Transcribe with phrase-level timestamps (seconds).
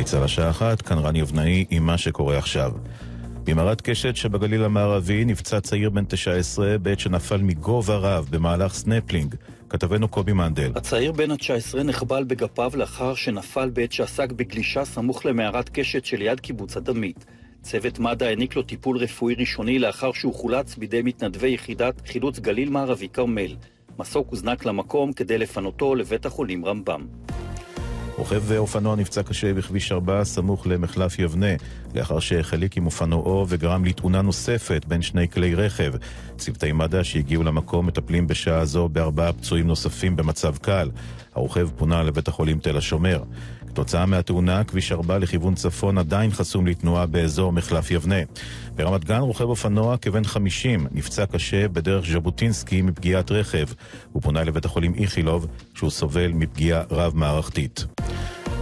[0.00, 2.72] גלי צה"ל השעה אחת, כאן רני אבנאי עם מה שקורה עכשיו.
[3.44, 9.34] במערת קשת שבגליל המערבי נפצע צעיר בן 19 בעת שנפל מגובה רב במהלך סנפלינג.
[9.68, 10.72] כתבנו קובי מנדל.
[10.74, 16.76] הצעיר בן ה-19 נחבל בגפיו לאחר שנפל בעת שעסק בגלישה סמוך למערת קשת שליד קיבוץ
[16.76, 17.24] אדמית.
[17.62, 22.70] צוות מד"א העניק לו טיפול רפואי ראשוני לאחר שהוא חולץ בידי מתנדבי יחידת חילוץ גליל
[22.70, 23.56] מערבי כרמל.
[23.98, 27.06] מסוק הוזנק למקום כדי לפנותו לבית החולים רמב"ם.
[28.20, 31.46] רוכב אופנוע נפצע קשה בכביש 4 סמוך למחלף יבנה,
[31.94, 35.92] לאחר שהחליק עם אופנועו וגרם לתאונה נוספת בין שני כלי רכב.
[36.36, 40.90] צוותי מד"א שהגיעו למקום מטפלים בשעה זו בארבעה פצועים נוספים במצב קל.
[41.34, 43.22] הרוכב פונה לבית החולים תל השומר.
[43.70, 48.16] כתוצאה מהתאונה, כביש 4 לכיוון צפון עדיין חסום לתנועה באזור מחלף יבנה.
[48.76, 53.66] ברמת גן רוכב אופנוע כבן 50 נפצע קשה בדרך ז'בוטינסקי מפגיעת רכב.
[54.12, 57.86] הוא פונה לבית החולים איכילוב, שהוא סובל מפגיעה רב-מערכתית.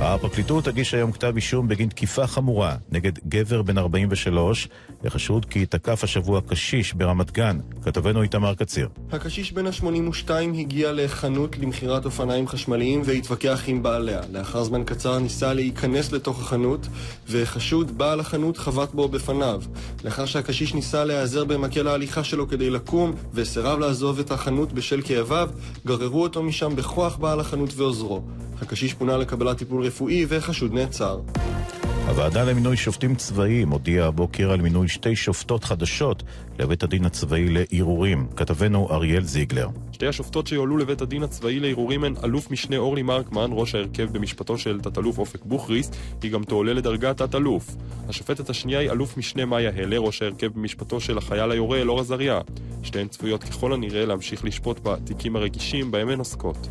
[0.01, 4.69] הפרקליטות הגישה היום כתב אישום בגין תקיפה חמורה נגד גבר בן 43,
[5.05, 7.59] לחשוד כי תקף השבוע קשיש ברמת גן.
[7.83, 8.89] כתבנו איתמר קציר.
[9.13, 14.21] הקשיש בן ה-82 הגיע לחנות למכירת אופניים חשמליים והתווכח עם בעליה.
[14.33, 16.87] לאחר זמן קצר ניסה להיכנס לתוך החנות,
[17.29, 19.63] וחשוד בעל החנות חבט בו בפניו.
[20.05, 25.51] לאחר שהקשיש ניסה להיעזר במקל ההליכה שלו כדי לקום, וסירב לעזוב את החנות בשל כאביו,
[25.87, 28.23] גררו אותו משם בכוח בעל החנות ועוזרו.
[28.63, 31.21] הקשיש פונה לקבלת טיפול רפואי וחשוד נעצר.
[32.09, 36.23] הוועדה למינוי שופטים צבאיים הודיעה הבוקר על מינוי שתי שופטות חדשות
[36.59, 38.27] לבית הדין הצבאי לערעורים.
[38.37, 39.69] כתבנו אריאל זיגלר.
[39.93, 44.59] שתי השופטות שיועלו לבית הדין הצבאי לערעורים הן אלוף משנה אורלי מרקמן, ראש ההרכב במשפטו
[44.59, 45.91] של תת-אלוף אופק בוכריס,
[46.23, 47.77] היא גם תועלה לדרגת תת-אלוף.
[48.09, 52.41] השופטת השנייה היא אלוף משנה מאיה הלר, ראש ההרכב במשפטו של החייל היורה אלאור עזריה.
[52.83, 56.69] שתיהן צפויות ככל הנראה להמשיך לשפוט בתיקים הרגישים בהם הן עוסקות.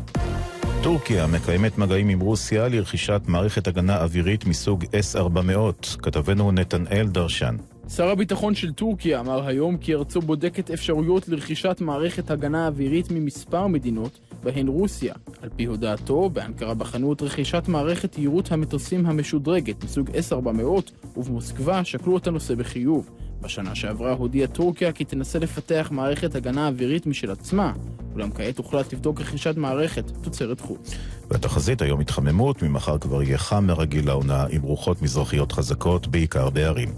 [0.82, 5.98] טורקיה מקיימת מגעים עם רוסיה לרכישת מערכת הגנה אווירית מסוג S-400.
[6.02, 7.56] כתבנו נתנאל דרשן.
[7.88, 13.66] שר הביטחון של טורקיה אמר היום כי ארצו בודקת אפשרויות לרכישת מערכת הגנה אווירית ממספר
[13.66, 15.14] מדינות, בהן רוסיה.
[15.42, 22.18] על פי הודעתו, באנקרה בחנו את רכישת מערכת יירוט המטוסים המשודרגת מסוג S-400, ובמוסקבה שקלו
[22.18, 23.10] את הנושא בחיוב.
[23.40, 27.72] בשנה שעברה הודיעה טורקיה כי תנסה לפתח מערכת הגנה אווירית משל עצמה,
[28.14, 30.94] אולם כעת הוחלט לבדוק רכישת מערכת תוצרת חוץ.
[31.28, 36.88] בתחזית היום התחממות, ממחר כבר יהיה חם מרגיל לעונה עם רוחות מזרחיות חזקות, בעיקר בערים.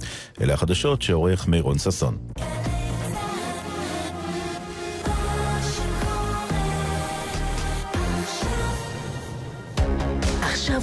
[0.41, 2.19] אלה החדשות שעורך מירון ששון.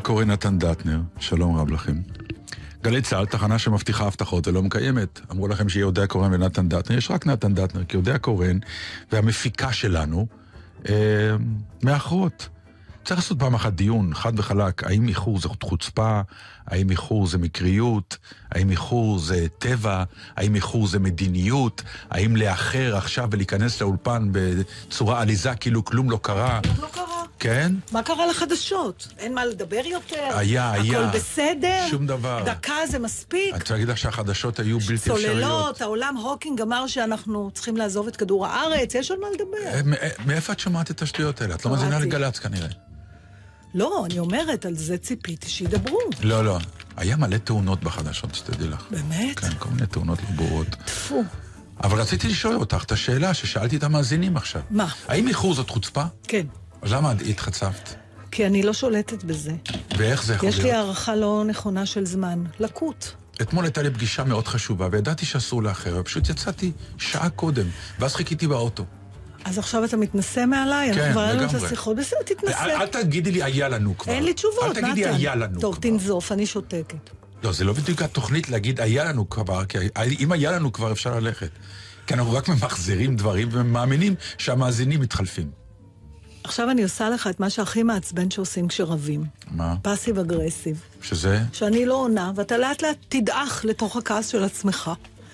[0.00, 1.96] קורא נתן דטנר, שלום רב לכם.
[2.82, 5.20] גלי צה"ל, תחנה שמבטיחה הבטחות ולא מקיימת.
[5.32, 8.58] אמרו לכם שיהיה אודיה קורן ונתן דטנר, יש רק נתן דטנר, כי אודיה קורן
[9.12, 10.26] והמפיקה שלנו
[10.88, 10.94] אה,
[11.82, 12.48] מאחרות.
[13.04, 16.20] צריך לעשות פעם אחת דיון, חד וחלק, האם איחור זה חוצפה,
[16.66, 18.16] האם איחור זה מקריות,
[18.52, 20.04] האם איחור זה טבע,
[20.36, 26.60] האם איחור זה מדיניות, האם לאחר עכשיו ולהיכנס לאולפן בצורה עליזה כאילו כלום לא קרה.
[26.80, 27.04] לא קרה.
[27.38, 27.72] כן?
[27.92, 29.08] מה קרה לחדשות?
[29.18, 30.28] אין מה לדבר יותר?
[30.34, 31.00] היה, היה.
[31.00, 31.86] הכל בסדר?
[31.90, 32.42] שום דבר.
[32.46, 33.52] דקה זה מספיק?
[33.52, 35.20] אני רוצה להגיד לך שהחדשות היו בלתי אפשריות.
[35.20, 39.92] צוללות, העולם הוקינג אמר שאנחנו צריכים לעזוב את כדור הארץ, יש על מה לדבר.
[40.00, 41.54] אה, מאיפה את שומעת את השטויות האלה?
[41.54, 42.68] את לא מאזינה לגל"צ כנראה.
[43.74, 45.98] לא, אני אומרת, על זה ציפיתי שידברו.
[46.22, 46.58] לא, לא.
[46.96, 48.84] היה מלא תאונות בחדשות, שתדעי לך.
[48.90, 49.38] באמת?
[49.38, 50.68] כן, כל מיני תאונות לא ברורות.
[50.84, 51.22] טפו.
[51.84, 54.62] אבל רציתי לשאול אותך את השאלה ששאלתי את המאזינים עכשיו.
[54.70, 54.88] מה?
[55.08, 56.04] האם איחור זאת חוצפה?
[56.22, 56.46] כן.
[56.82, 57.94] אז למה התחצפת?
[58.30, 59.52] כי אני לא שולטת בזה.
[59.98, 60.70] ואיך זה יכול יש להיות?
[60.70, 62.44] לי הערכה לא נכונה של זמן.
[62.60, 63.14] לקות.
[63.42, 67.66] אתמול הייתה לי פגישה מאוד חשובה, וידעתי שאסור לאחר, ופשוט יצאתי שעה קודם,
[67.98, 68.84] ואז חיכיתי באוטו.
[69.44, 70.92] אז עכשיו אתה מתנשא מעליי?
[70.94, 71.66] כן, אנחנו כבר היה לנו את לגמרי.
[71.66, 71.96] השיחות.
[71.96, 72.56] בסדר, תתנשא.
[72.64, 74.12] אל, אל תגידי לי היה לנו כבר.
[74.12, 74.80] אין לי תשובות, אל נתן.
[74.92, 75.82] תגידי היה לנו טוב, כבר.
[75.90, 77.10] תנזוף, אני שותקת.
[77.42, 79.78] לא, זה לא בדיוק התוכנית להגיד היה לנו כבר, כי
[80.20, 81.50] אם היה לנו כבר אפשר ללכת.
[82.06, 85.50] כי אנחנו רק ממחזרים דברים ומאמינים שהמאזינים מתחלפים.
[86.44, 89.24] עכשיו אני עושה לך את מה שהכי מעצבן שעושים כשרבים.
[89.50, 89.74] מה?
[89.82, 90.80] פאסיב אגרסיב.
[91.02, 91.40] שזה?
[91.52, 94.90] שאני לא עונה, ואתה לאט לאט תדעך לתוך הכעס של עצמך.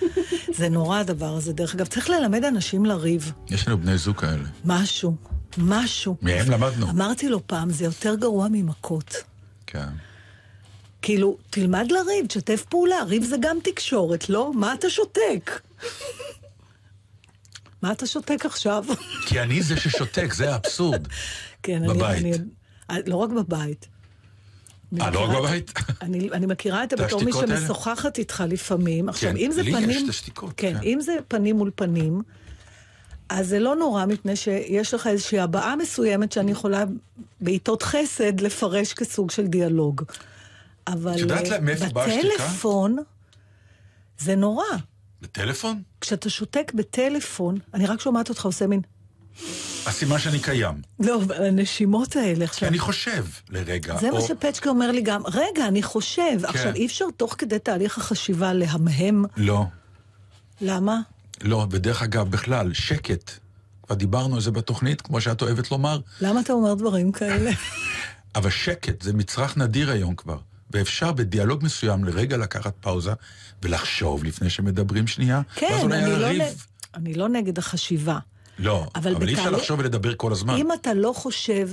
[0.59, 1.53] זה נורא הדבר הזה.
[1.53, 3.33] דרך אגב, צריך ללמד אנשים לריב.
[3.49, 4.45] יש לנו בני זוג כאלה.
[4.65, 5.17] משהו,
[5.59, 6.17] משהו.
[6.23, 6.91] מהם למדנו.
[6.91, 9.15] אמרתי לו פעם, זה יותר גרוע ממכות.
[9.67, 9.89] כן.
[11.03, 14.53] כאילו, תלמד לריב, תשתף פעולה, ריב זה גם תקשורת, לא?
[14.55, 15.61] מה אתה שותק?
[17.83, 18.85] מה אתה שותק עכשיו?
[19.27, 21.09] כי אני זה ששותק, זה האבסורד.
[21.63, 22.25] כן, בבית.
[22.25, 22.33] אני.
[23.07, 23.89] לא רק בבית.
[25.01, 25.73] אה, לא רק בבית?
[26.03, 27.33] אני, אני מכירה את זה בתור מי?
[27.33, 29.09] שמשוחחת איתך לפעמים.
[29.09, 30.05] עכשיו, כן, אם זה לי יש פנים...
[30.05, 30.87] את השתיקות, כן, כן.
[30.87, 32.23] אם זה פנים מול פנים,
[33.29, 36.85] אז זה לא נורא, מפני שיש לך איזושהי הבעה מסוימת שאני יכולה
[37.41, 40.03] בעיתות חסד לפרש כסוג של דיאלוג.
[40.87, 42.29] אבל את יודעת אה, מאיפה באה השתיקה?
[42.35, 42.97] בטלפון
[44.19, 44.65] זה נורא.
[45.23, 45.83] בטלפון?
[46.01, 48.81] כשאתה שותק בטלפון, אני רק שומעת אותך עושה מין...
[49.87, 50.75] הסימן שאני קיים.
[51.01, 52.69] לא, הנשימות האלה עכשיו.
[52.69, 53.97] אני חושב לרגע.
[54.01, 56.45] זה מה או- שפצ'קה אומר לי גם, רגע, אני חושב.
[56.45, 59.25] עכשיו, אי אפשר תוך כדי תהליך החשיבה להמהם.
[59.37, 59.65] לא,
[60.61, 61.01] למה?
[61.43, 63.31] לא, ודרך אגב, בכלל, שקט.
[63.83, 67.51] כבר דיברנו על זה בתוכנית, כמו שאת אוהבת לומר, למה אתה אומר דברים כאלה?
[68.37, 70.39] אבל שקט זה מצרך נדיר היום כבר.
[70.71, 73.13] ואפשר בדיאלוג מסוים לרגע לקחת פאוזה
[73.63, 75.41] ולחשוב לפני שמדברים שנייה.
[75.55, 76.33] כן, אני לא.
[76.33, 76.41] נ...
[76.95, 78.19] אני לא נגד החשיבה.
[78.61, 80.55] לא, אבל אבל אי אפשר לחשוב ולדבר כל הזמן.
[80.57, 81.69] אם אתה לא חושב,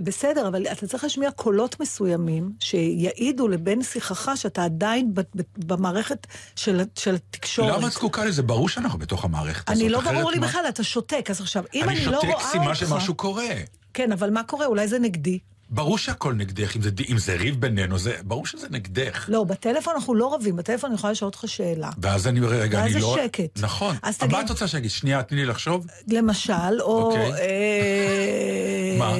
[0.00, 5.12] בסדר, אבל אתה צריך להשמיע קולות מסוימים שיעידו לבן שיחך שאתה עדיין
[5.58, 6.26] במערכת
[6.56, 7.76] של, של התקשורת.
[7.78, 8.42] למה את זקוקה לזה?
[8.42, 9.80] ברור שאנחנו בתוך המערכת הזאת.
[9.82, 11.26] אני לא ברור לי מה- בכלל, אתה שותק.
[11.30, 12.76] אז עכשיו, אם אני, אני לא שותק רואה סימן אותך...
[12.78, 13.48] שמשהו קורה.
[13.94, 14.66] כן, אבל מה קורה?
[14.66, 15.38] אולי זה נגדי.
[15.74, 19.24] ברור שהכל נגדך, אם זה, אם זה ריב בינינו, זה, ברור שזה נגדך.
[19.28, 21.90] לא, בטלפון אנחנו לא רבים, בטלפון אני יכולה לשאול אותך שאלה.
[21.98, 23.16] ואז אני אומר, רגע, ואז אני זה לא...
[23.24, 23.58] שקט.
[23.62, 23.96] נכון.
[24.02, 24.90] אז אבל מה תגיד- את רוצה שאני אגיד?
[24.90, 25.86] שנייה, תני לי לחשוב.
[26.08, 27.02] למשל, או...
[27.02, 27.32] אוקיי.
[27.32, 29.14] אה, מה?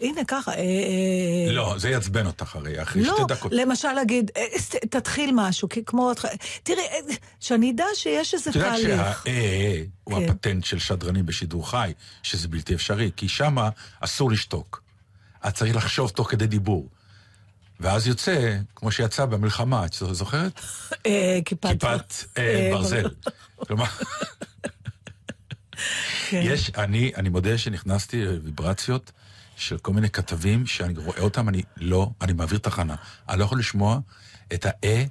[0.00, 0.52] הנה, ככה.
[0.52, 3.52] אה, אה, לא, זה יעצבן אותך הרי, אחרי לא, שתי דקות.
[3.54, 4.30] למשל להגיד,
[4.90, 6.10] תתחיל משהו, כי כמו...
[6.62, 6.82] תראי,
[7.40, 9.22] שאני אדע שיש איזה את יודעת תהליך.
[9.24, 10.24] שה-אה הוא כן.
[10.30, 11.92] הפטנט של שדרנים בשידור חי,
[12.22, 13.68] שזה בלתי אפשרי, כי שמה
[14.00, 14.83] אסור לשתוק.
[15.48, 16.88] את צריך לחשוב תוך כדי דיבור.
[17.80, 20.60] ואז יוצא, כמו שיצא במלחמה, את זוכרת?
[21.06, 21.84] אה, כיפת...
[22.38, 23.10] אה, אה, ברזל.
[23.56, 23.86] כלומר,
[26.28, 26.40] כן.
[26.44, 29.12] יש, אני, אני מודה שנכנסתי לוויברציות
[29.56, 32.94] של כל מיני כתבים שאני רואה אותם, אני לא, אני מעביר תחנה.
[33.28, 33.98] אני לא יכול לשמוע
[34.54, 35.04] את ה-אה,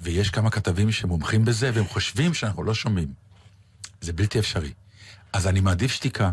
[0.00, 3.12] ויש כמה כתבים שמומחים בזה, והם חושבים שאנחנו לא שומעים.
[4.00, 4.72] זה בלתי אפשרי.
[5.32, 6.30] אז אני מעדיף שתיקה.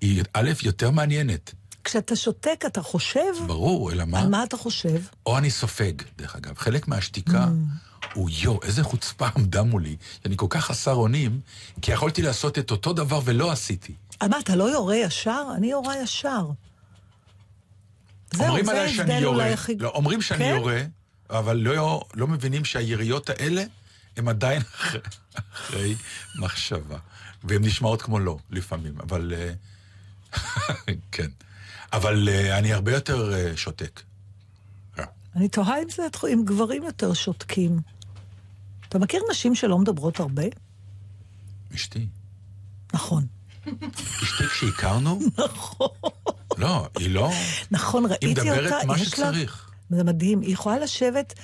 [0.00, 1.54] היא, א', יותר מעניינת,
[1.88, 3.32] כשאתה שותק, אתה חושב?
[3.46, 4.20] ברור, אלא מה?
[4.20, 5.00] על מה אתה חושב?
[5.26, 6.58] או אני סופג, דרך אגב.
[6.58, 7.46] חלק מהשתיקה
[8.14, 11.40] הוא יו, איזה חוצפה עמדה מולי, שאני כל כך חסר אונים,
[11.82, 13.92] כי יכולתי לעשות את אותו דבר ולא עשיתי.
[14.22, 15.42] מה, אתה לא יורה ישר?
[15.56, 16.46] אני יורה ישר.
[18.34, 19.76] זהו, אומרים זה עליי שאני ההבדל יורה, אולי הכי...
[19.78, 20.54] לא, אומרים שאני כן?
[20.56, 20.82] יורה,
[21.30, 23.64] אבל לא, לא מבינים שהיריות האלה
[24.16, 25.00] הם עדיין אחרי,
[25.52, 25.94] אחרי
[26.38, 26.98] מחשבה.
[27.44, 29.34] והן נשמעות כמו לא, לפעמים, אבל...
[29.36, 29.52] אה,
[31.12, 31.28] כן.
[31.92, 34.02] אבל אה, אני הרבה יותר אה, שותק.
[35.36, 37.80] אני תוהה אם זה עם גברים יותר שותקים.
[38.88, 40.42] אתה מכיר נשים שלא מדברות הרבה?
[41.74, 42.06] אשתי.
[42.94, 43.26] נכון.
[44.22, 45.88] אשתי כשהכרנו, נכון.
[46.58, 47.30] לא, היא לא...
[47.70, 48.62] נכון, ראיתי היא אותה.
[48.62, 49.70] מדברת מה שצריך.
[49.90, 50.40] זה מדהים.
[50.40, 51.34] היא יכולה לשבת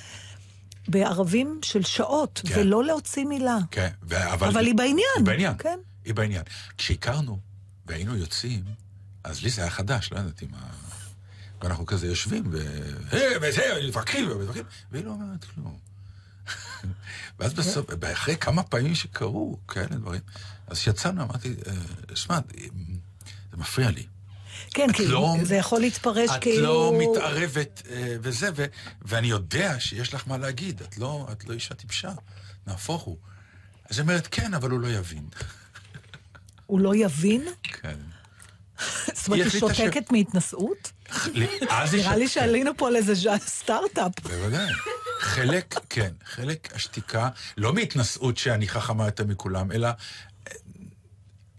[0.87, 2.59] בערבים של שעות, כן.
[2.59, 3.57] ולא להוציא מילה.
[3.71, 4.47] כן, אבל...
[4.47, 4.99] אבל היא בעניין.
[5.15, 5.53] היא בעניין.
[5.57, 5.79] כן.
[6.05, 6.43] היא בעניין.
[6.77, 7.39] כשהכרנו
[7.85, 8.63] והיינו יוצאים,
[9.25, 10.57] אז לי זה היה חדש, לא ידעתי מה...
[11.61, 12.57] ואנחנו כזה יושבים, ו...
[13.13, 15.77] "אה, וזה, מתווכחים, ומתווכחים, והיא לא אומרת כלום.
[17.39, 20.21] ואז בסוף, אחרי כמה פעמים שקרו כאלה דברים,
[20.67, 22.39] אז כשיצאנו אמרתי, "אה, שמע,
[23.51, 24.05] זה מפריע לי.
[24.73, 26.63] כן, את כי לא- זה יכול להתפרש את כאילו...
[26.63, 28.65] לא מתערבת אה, וזה, ו-
[29.01, 32.11] ואני יודע שיש לך מה להגיד, את לא, את לא אישה טיפשה,
[32.67, 33.17] נהפוך הוא.
[33.89, 35.27] אז היא אומרת, כן, אבל הוא לא יבין.
[36.65, 37.45] הוא לא יבין?
[37.63, 37.97] כן.
[39.13, 40.91] זאת אומרת, היא שותקת מהתנשאות?
[41.93, 42.27] נראה לי.
[42.27, 44.11] שעלינו פה על איזה ז'ה- סטארט-אפ.
[44.23, 44.73] בוודאי.
[45.19, 49.93] חלק, כן, חלק השתיקה, לא מהתנשאות שאני חכמה יותר מכולם, אלא אה,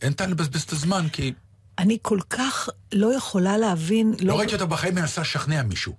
[0.02, 1.32] אין טעם לבזבז את הזמן, כי
[1.78, 4.14] אני כל כך לא יכולה להבין...
[4.20, 5.96] לא ראיתי אותה בחיים מנסה לשכנע מישהו.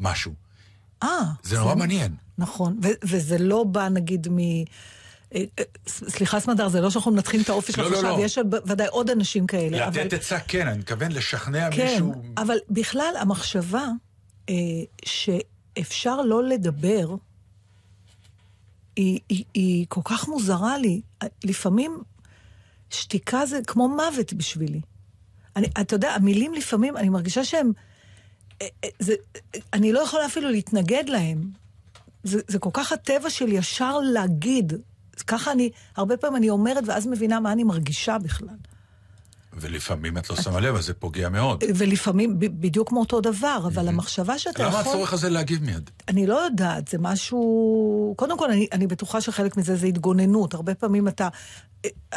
[0.00, 0.34] משהו.
[1.02, 1.08] אה.
[1.42, 2.14] זה נורא מעניין.
[2.38, 4.38] נכון, וזה לא בא נגיד מ...
[5.34, 8.24] אה, אה, סליחה סמדר, זה לא שאנחנו מנתחים את האופי שלך לא, לא, עכשיו, לא.
[8.24, 9.86] יש ודאי עוד אנשים כאלה.
[9.86, 12.22] לתת עצה, כן, אני מתכוון לשכנע כן, מישהו.
[12.36, 13.86] אבל בכלל המחשבה
[14.48, 14.54] אה,
[15.04, 17.14] שאפשר לא לדבר,
[18.96, 21.00] היא, היא, היא כל כך מוזרה לי.
[21.44, 22.02] לפעמים
[22.90, 24.80] שתיקה זה כמו מוות בשבילי.
[25.56, 27.72] אני, אתה יודע, המילים לפעמים, אני מרגישה שהם...
[28.98, 29.14] זה,
[29.72, 31.50] אני לא יכולה אפילו להתנגד להם.
[32.24, 34.72] זה, זה כל כך הטבע של ישר להגיד.
[35.22, 38.56] ככה אני, הרבה פעמים אני אומרת, ואז מבינה מה אני מרגישה בכלל.
[39.52, 41.64] ולפעמים את לא שמה לב, אז זה פוגע מאוד.
[41.76, 44.80] ולפעמים בדיוק כמו אותו דבר, אבל המחשבה שאתה יכול...
[44.80, 45.90] למה הצורך הזה להגיב מיד?
[46.08, 48.14] אני לא יודעת, זה משהו...
[48.16, 50.54] קודם כל, אני, אני בטוחה שחלק מזה זה התגוננות.
[50.54, 51.28] הרבה פעמים אתה,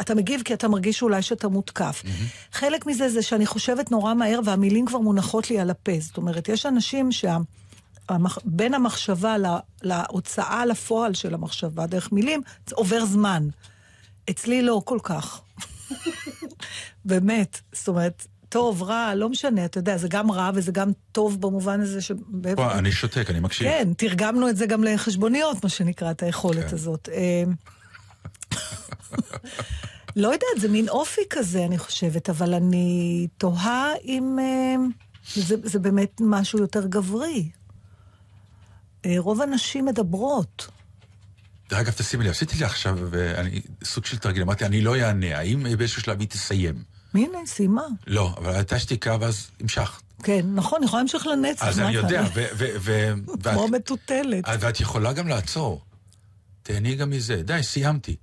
[0.00, 2.02] אתה מגיב כי אתה מרגיש אולי שאתה מותקף.
[2.04, 2.56] Mm-hmm.
[2.56, 5.92] חלק מזה זה שאני חושבת נורא מהר והמילים כבר מונחות לי על הפה.
[6.00, 7.36] זאת אומרת, יש אנשים שה...
[8.08, 8.38] המח...
[8.44, 9.58] בין המחשבה לה...
[9.82, 12.42] להוצאה לפועל של המחשבה דרך מילים,
[12.72, 13.48] עובר זמן.
[14.30, 15.40] אצלי לא כל כך.
[17.04, 21.40] באמת, זאת אומרת, טוב, רע, לא משנה, אתה יודע, זה גם רע וזה גם טוב
[21.40, 22.12] במובן הזה ש...
[22.56, 23.68] פה, אני שותק, אני מקשיב.
[23.68, 26.74] כן, תרגמנו את זה גם לחשבוניות, מה שנקרא, את היכולת כן.
[26.74, 27.08] הזאת.
[27.12, 27.44] אה,
[30.16, 34.74] לא יודעת, זה מין אופי כזה, אני חושבת, אבל אני תוהה אם אה,
[35.34, 37.50] זה, זה באמת משהו יותר גברי.
[39.06, 40.68] אה, רוב הנשים מדברות.
[41.70, 45.38] דרך אגב, תשימי לי, עשיתי זה עכשיו, ואני, סוג של תרגיל, אמרתי, אני לא אענה,
[45.38, 46.82] האם באיזשהו שלב היא תסיים?
[47.14, 47.82] הנה, סיימה.
[48.06, 50.02] לא, אבל הייתה שתיקה ואז המשכת.
[50.22, 51.64] כן, נכון, יכולה להמשיך לנצח.
[51.64, 53.12] אז אני יודע, ו...
[53.52, 54.44] כמו מטוטלת.
[54.60, 55.84] ואת יכולה גם לעצור.
[56.62, 57.42] תהני גם מזה.
[57.42, 58.16] די, סיימתי.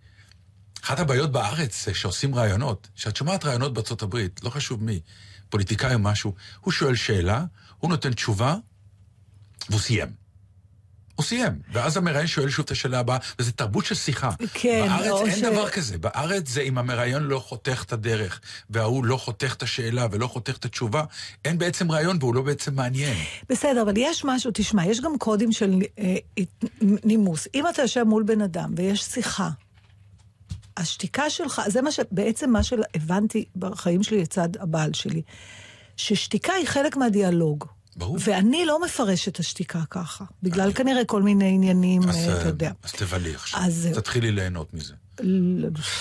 [0.84, 5.00] אחת הבעיות בארץ זה שעושים ראיונות, שאת שומעת ראיונות בארצות הברית, לא חשוב מי,
[5.50, 7.46] פוליטיקאי או משהו, הוא שואל שאלה,
[7.78, 8.56] הוא נותן תשובה,
[9.70, 10.21] והוא סיים.
[11.22, 11.60] הוא סיים.
[11.74, 14.30] ואז המראיין שואל שוב את השאלה הבאה, וזו תרבות של שיחה.
[14.54, 15.98] כן, בארץ אין ש- דבר כזה.
[15.98, 20.58] בארץ זה אם המראיין לא חותך את הדרך, וההוא לא חותך את השאלה ולא חותך
[20.58, 21.04] את התשובה,
[21.46, 23.18] אין בעצם ראיון והוא לא בעצם מעניין.
[23.50, 26.16] בסדר, אבל יש משהו, תשמע, יש גם קודים של אה,
[26.82, 27.48] נימוס.
[27.56, 29.50] אם אתה יושב מול בן אדם ויש שיחה,
[30.78, 32.00] השתיקה שלך, זה מה ש...
[32.12, 35.22] בעצם מה שהבנתי בחיים שלי לצד הבעל שלי,
[35.98, 37.66] ששתיקה היא חלק מהדיאלוג.
[37.96, 38.18] ברור.
[38.20, 42.48] ואני לא מפרש את השתיקה ככה, בגלל כנראה כל מיני עניינים, אז, אה, אתה אה,
[42.48, 42.72] יודע.
[42.84, 43.60] אז תבלי עכשיו.
[43.64, 43.88] אז.
[43.94, 44.94] תתחילי ליהנות מזה.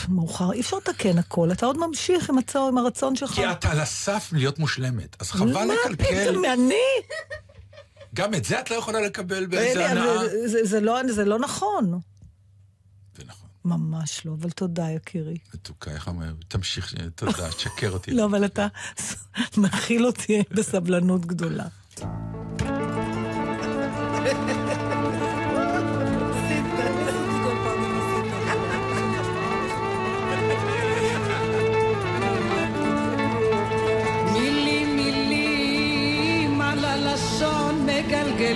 [0.08, 3.30] מאוחר, אי אפשר לתקן הכל, אתה עוד ממשיך עם, הצור, עם הרצון שלך.
[3.30, 6.30] כי את על הסף להיות מושלמת, אז חבל מה לקלקל.
[6.30, 6.74] פתאום, אני?
[8.14, 10.28] גם את זה את לא יכולה לקבל באיזה אלי, הנאה.
[10.28, 12.00] זה- זה- זה לא- זה לא נכון.
[13.16, 13.48] זה נכון.
[13.64, 15.36] ממש לא, אבל תודה, יקירי.
[15.54, 16.32] מתוקה, איך אומר?
[16.48, 18.10] תמשיך, תודה, תשקר אותי.
[18.10, 18.66] לא, אבל אתה
[19.56, 21.66] מכיל אותי בסבלנות גדולה.
[34.32, 38.50] Milí, milí, mala la son, me calgué.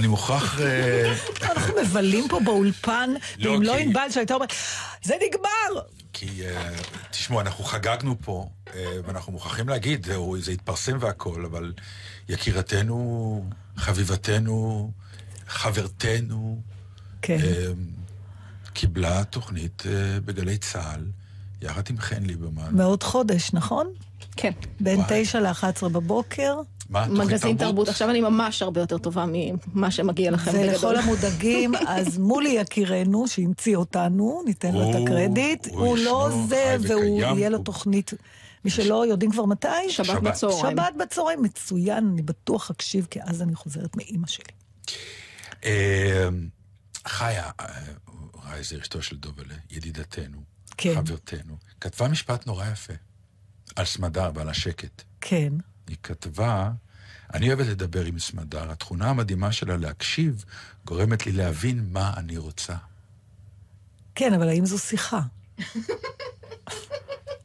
[0.00, 0.60] אני מוכרח...
[0.60, 4.52] אה, אנחנו מבלים פה באולפן, לא, ואם לא כי- ענבל שהייתה אומרת,
[5.02, 5.82] זה נגמר!
[6.12, 6.70] כי, אה,
[7.10, 10.06] תשמעו, אנחנו חגגנו פה, אה, ואנחנו מוכרחים להגיד,
[10.40, 11.72] זה התפרסם והכל, אבל
[12.28, 13.44] יקירתנו,
[13.76, 14.90] חביבתנו,
[15.48, 16.60] חברתנו,
[17.22, 17.38] כן.
[18.72, 19.82] קיבלה תוכנית
[20.24, 21.06] בגלי צה"ל,
[21.62, 22.68] יחד עם חן ליברמן.
[22.70, 23.86] מעוד חודש, נכון?
[24.36, 24.52] כן.
[24.80, 25.22] בין וואי.
[25.24, 26.54] תשע ל-11 בבוקר.
[26.90, 27.88] מה, מגזין תרבות.
[27.88, 30.96] עכשיו אני ממש הרבה יותר טובה ממה שמגיע לכם ולכל בגדול.
[30.96, 35.66] המודאגים, אז מולי יקירנו, שהמציא אותנו, ניתן לו את הוא- הקרדיט.
[35.66, 38.10] הוא הוא לא זה, והוא וקיים, יהיה לו תוכנית.
[38.64, 39.68] מי שלא יודעים כבר מתי?
[39.88, 40.22] שבת.
[40.22, 40.60] בצהריים.
[40.76, 44.44] שבת בצהריים, מצוין, אני בטוח אקשיב, כי אז אני חוזרת מאימא שלי.
[45.64, 46.28] אה,
[47.08, 47.66] חיה, אה,
[48.50, 50.38] רייזר, אשתו של דובלה, ידידתנו,
[50.76, 50.94] כן.
[50.94, 52.92] חברתנו, כתבה משפט נורא יפה
[53.76, 55.02] על סמדר ועל השקט.
[55.20, 55.52] כן.
[55.90, 56.70] היא כתבה,
[57.34, 60.44] אני אוהבת לדבר עם סמדר, התכונה המדהימה שלה להקשיב
[60.84, 62.74] גורמת לי להבין מה אני רוצה.
[64.14, 65.20] כן, אבל האם זו שיחה?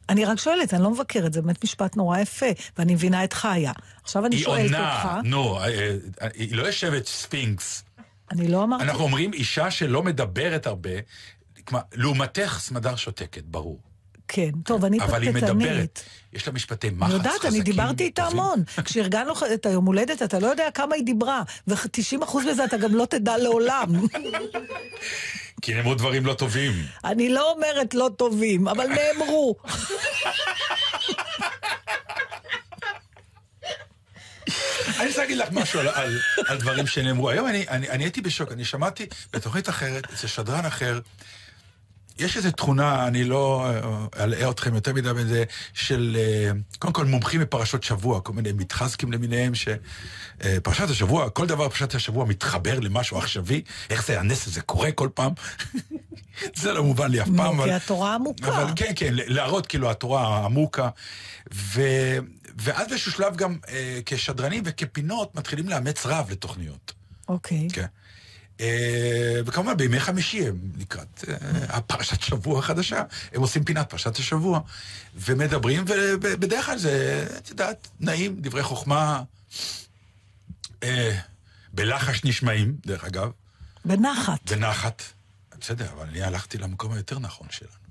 [0.08, 2.46] אני רק שואלת, אני לא מבקרת, זה באמת משפט נורא יפה,
[2.78, 3.72] ואני מבינה את חיה.
[4.02, 7.84] עכשיו אני היא שואלת עונה, אותך, נו, אה, אה, היא לא יושבת ספינקס.
[8.30, 8.84] אני לא אמרתי...
[8.84, 10.90] אנחנו אומרים אישה שלא מדברת הרבה,
[11.64, 13.80] כלומר, לעומתך סמדר שותקת, ברור.
[14.28, 15.30] כן, טוב, אני אבל היא.
[15.30, 16.02] מדברת.
[16.32, 17.32] יש לה משפטי מחץ אני חזקים.
[17.32, 18.24] יודעת, אני דיברתי איתה.
[18.26, 18.62] המון.
[18.84, 23.04] כשארגנו את היום הולדת, אתה לא יודע כמה היא דיברה, ו-90% מזה אתה גם לא
[23.04, 23.86] תדע לעולם.
[25.62, 26.72] כי נאמרו דברים לא טובים.
[27.04, 29.56] אני לא אומרת לא טובים, אבל נאמרו.
[35.00, 37.30] אני רוצה להגיד לך משהו על, על, על דברים שנאמרו.
[37.30, 41.00] היום אני, אני, אני הייתי בשוק, אני שמעתי בתוכנית אחרת, אצל שדרן אחר,
[42.18, 43.66] יש איזו תכונה, אני לא
[44.16, 48.52] אה, אלאה אתכם יותר מדי בזה, של אה, קודם כל מומחים בפרשות שבוע, כל מיני
[48.52, 54.60] מתחזקים למיניהם, שפרשת השבוע, כל דבר בפרשת השבוע מתחבר למשהו עכשווי, איך זה, הנס הזה
[54.60, 55.32] קורה כל פעם.
[56.62, 57.56] זה לא מובן לי אף פעם.
[57.56, 58.48] כי אבל- התורה עמוקה.
[58.48, 60.88] אבל כן, כן, להראות כאילו התורה עמוקה.
[61.54, 61.80] ו...
[62.58, 66.92] ואז באיזשהו שלב גם אה, כשדרנים וכפינות מתחילים לאמץ רב לתוכניות.
[67.28, 67.68] אוקיי.
[67.72, 67.86] כן.
[68.60, 71.36] אה, וכמובן בימי חמישי הם לקראת אה,
[71.68, 74.60] הפרשת שבוע החדשה, הם עושים פינת פרשת השבוע,
[75.14, 79.22] ומדברים, ובדרך כלל זה, את יודעת, נעים, דברי חוכמה,
[80.82, 81.18] אה,
[81.72, 83.30] בלחש נשמעים, דרך אגב,
[83.84, 84.52] בנחת.
[84.52, 85.02] בנחת.
[85.60, 87.85] בסדר, אבל אני הלכתי למקום היותר נכון שלנו.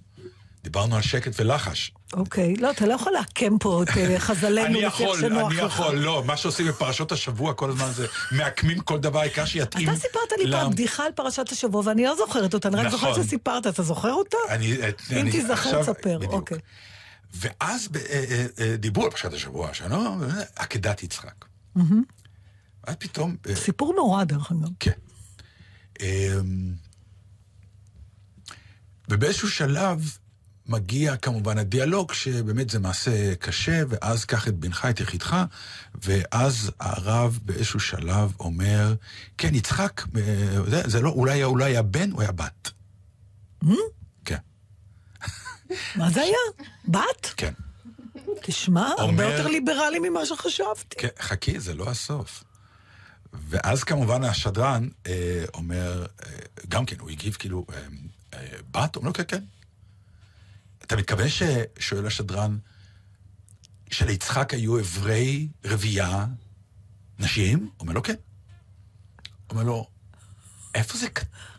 [0.66, 1.92] דיברנו על שקט ולחש.
[2.14, 2.56] אוקיי.
[2.56, 5.64] לא, אתה לא יכול לעקם פה את אה, חז"לינו אני לפי איך שנוח אני לך.
[5.74, 9.90] יכול, לא, מה שעושים בפרשות השבוע כל הזמן זה מעקמים כל דבר, העיקר שיתאים.
[9.90, 13.00] אתה סיפרת לי פעם בדיחה על פרשת השבוע, ואני לא זוכרת אותה, אני רק נכון.
[13.00, 13.68] זוכרת שסיפרת.
[13.68, 14.38] אתה זוכר אותה?
[14.50, 16.20] אני, אם אני- תיזכר, תספר.
[16.28, 16.58] אוקיי.
[17.34, 20.18] ואז אה, אה, אה, דיברו על פרשת השבוע, שלנו,
[20.56, 21.46] עקדת יצחק.
[21.76, 23.36] ואז פתאום...
[23.50, 24.70] אה, סיפור נורא, דרך אגב.
[24.80, 24.92] כן.
[26.02, 26.74] אמ,
[29.10, 30.18] ובאיזשהו שלב
[30.68, 35.36] מגיע כמובן הדיאלוג, שבאמת זה מעשה קשה, ואז קח את בנך, את יחידך,
[36.04, 38.96] ואז הרב באיזשהו שלב אומר,
[39.38, 40.22] כן, יצחק, אה,
[40.70, 42.72] זה, זה לא, אולי, אולי היה בן או היה בת.
[44.26, 44.38] כן,
[45.96, 46.68] מה זה היה?
[46.88, 47.34] בת?
[47.38, 47.54] כן.
[48.42, 50.96] תשמע, הרבה אומר- יותר ליברלי ממה שחשבתי.
[51.00, 52.44] כן, חכי, זה לא הסוף.
[53.50, 56.30] ואז כמובן השדרן אה, אומר, אה,
[56.70, 57.78] גם כן, הוא הגיב כאילו, אה,
[58.34, 58.96] אה, בת?
[58.96, 59.44] אומר לו, כן, כן.
[60.88, 62.58] אתה מתכוון ששואל השדרן,
[63.92, 66.26] שליצחק היו אברי רבייה
[67.20, 67.70] נשים?
[67.80, 68.16] אומר לו, כן.
[69.50, 69.88] אומר לו,
[70.76, 71.08] איפה זה,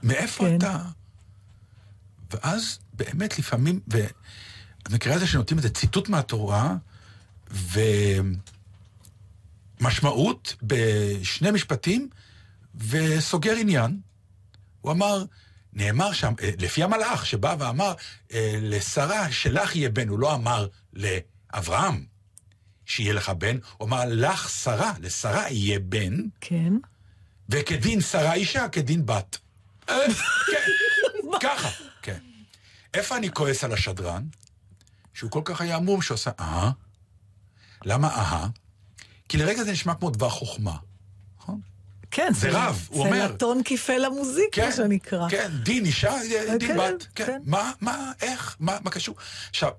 [0.03, 0.57] מאיפה כן.
[0.57, 0.83] אתה?
[2.31, 6.77] ואז באמת לפעמים, ובמקרה הזה שנותנים איזה ציטוט מהתורה,
[9.81, 12.09] ומשמעות בשני משפטים,
[12.75, 14.01] וסוגר עניין.
[14.81, 15.25] הוא אמר,
[15.77, 17.95] נאמר שם, אה, לפי המלאך שבא ואמר
[18.33, 22.07] אה, לשרה, שלך יהיה בן, הוא לא אמר לאברהם
[22.87, 26.73] שיהיה לך בן, הוא אמר לך שרה, לשרה יהיה בן, כן.
[27.49, 29.39] וכדין שרה אישה, כדין בת.
[29.89, 29.95] אה,
[30.51, 30.71] כן,
[31.43, 31.69] ככה,
[32.03, 32.19] כן.
[32.95, 34.25] איפה אני כועס על השדרן?
[35.15, 36.71] שהוא כל כך היה עמום שעושה אהה.
[37.85, 38.49] למה אהה?
[39.29, 40.77] כי לרגע זה נשמע כמו דבר חוכמה.
[42.17, 43.29] כן, זה רב, הוא זה אומר.
[43.29, 45.29] נתון כיפה למוזיקה, מה שנקרא.
[45.29, 46.15] כן, דין אישה,
[46.59, 47.07] דין כן, בת.
[47.15, 47.25] כן.
[47.27, 47.41] כן.
[47.45, 49.17] מה, מה, איך, מה, מה קשור?
[49.51, 49.71] עכשיו,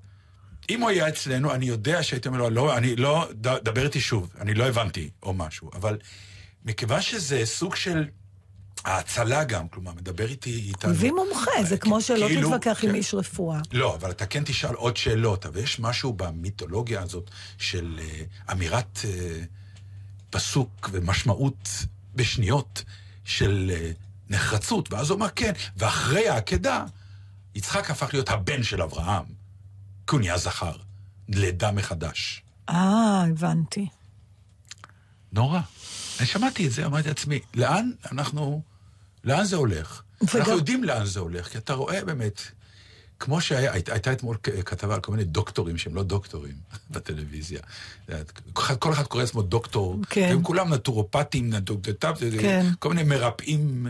[0.69, 4.29] אם הוא היה אצלנו, אני יודע שהייתי אומר לו, לא, אני לא, דבר איתי שוב,
[4.41, 5.97] אני לא הבנתי, או משהו, אבל
[6.65, 8.05] מכיוון שזה סוג של
[8.85, 10.91] ההצלה גם, כלומר, מדבר איתי איתנו.
[10.91, 12.95] הביא מומחה, זה כמו שלא כאילו, תתווכח עם כן.
[12.95, 13.59] איש רפואה.
[13.71, 18.99] לא, אבל אתה כן תשאל עוד שאלות, אבל יש משהו במיתולוגיה הזאת של אה, אמירת
[19.05, 19.39] אה,
[20.29, 21.69] פסוק ומשמעות
[22.17, 22.83] בשניות
[23.25, 23.91] של אה,
[24.29, 26.85] נחרצות, ואז הוא אמר כן, ואחרי העקדה,
[27.55, 29.23] יצחק הפך להיות הבן של אברהם,
[30.07, 30.75] כי הוא נהיה זכר,
[31.29, 32.41] לידה מחדש.
[32.69, 33.87] אה, הבנתי.
[35.31, 35.59] נורא.
[36.19, 38.61] אני שמעתי את זה, אמרתי לעצמי, לאן אנחנו,
[39.23, 40.01] לאן זה הולך?
[40.21, 42.41] וגם- אנחנו יודעים לאן זה הולך, כי אתה רואה באמת,
[43.19, 46.53] כמו שהיה, היית- הייתה אתמול כתבה על כל מיני דוקטורים שהם לא דוקטורים
[46.91, 47.59] בטלוויזיה.
[48.53, 50.21] כל אחד- קורא לעצמו דוקטור, כן.
[50.29, 51.95] והם כולם נטורופטים, נטורופטים,
[52.41, 52.65] כן.
[52.79, 53.87] כל מיני מרפאים.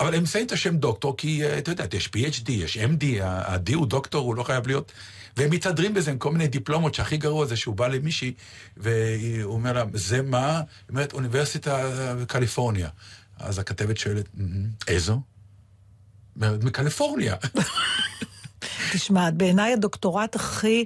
[0.00, 3.74] אבל הם שמים את השם דוקטור כי, אה, אתה יודע, יש PhD, יש MD, ה-D
[3.74, 4.92] הוא דוקטור, הוא לא חייב להיות...
[5.36, 8.32] והם מתהדרים בזה עם כל מיני דיפלומות, שהכי גרוע זה שהוא בא למישהי,
[8.76, 10.56] והוא אומר לה, זה מה?
[10.58, 11.90] היא אומרת, אוניברסיטה
[12.22, 12.88] בקליפורניה.
[13.38, 15.20] אז הכתבת שואלת, "מהמם, איזו?
[16.36, 17.34] מקליפורניה.
[18.92, 20.84] תשמע, בעיניי הדוקטורט הכי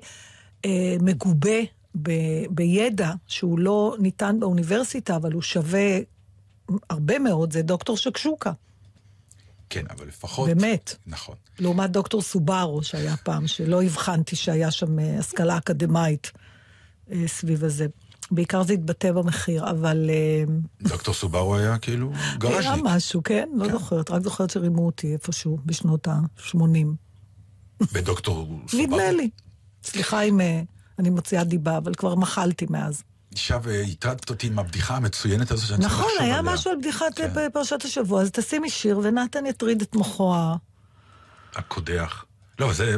[0.65, 1.61] אה, מגובה
[2.03, 2.11] ב,
[2.51, 5.99] בידע, שהוא לא ניתן באוניברסיטה, אבל הוא שווה
[6.91, 8.53] הרבה מאוד, זה דוקטור שקשוקה.
[9.71, 10.49] כן, אבל לפחות...
[10.49, 10.97] באמת.
[11.07, 11.35] נכון.
[11.59, 16.33] לעומת דוקטור סובארו שהיה פעם, שלא הבחנתי שהיה שם אה, השכלה אקדמאית
[17.13, 17.87] אה, סביב הזה.
[18.31, 20.11] בעיקר זה התבטא במחיר, אבל...
[20.11, 20.45] אה,
[20.83, 22.85] דוקטור סובארו היה כאילו היה גרז'ניק.
[22.85, 23.49] משהו, כן?
[23.55, 26.87] לא זוכרת, רק זוכרת שרימו אותי איפשהו בשנות ה-80.
[27.81, 28.87] ודוקטור סובארו.
[28.87, 29.31] נדמה לי.
[29.85, 30.63] סליחה אם אה,
[30.99, 33.03] אני מוציאה דיבה, אבל כבר מחלתי מאז.
[33.33, 36.53] עכשיו אה, הטרדת אותי עם הבדיחה המצוינת הזו שאני צריך נכון, לחשוב היה עליה.
[36.55, 37.51] משהו על בדיחת כן.
[37.53, 40.57] פרשת השבוע, אז תשימי שיר ונתן יטריד את מוחו ה...
[41.55, 42.25] הקודח.
[42.59, 42.97] לא, זה...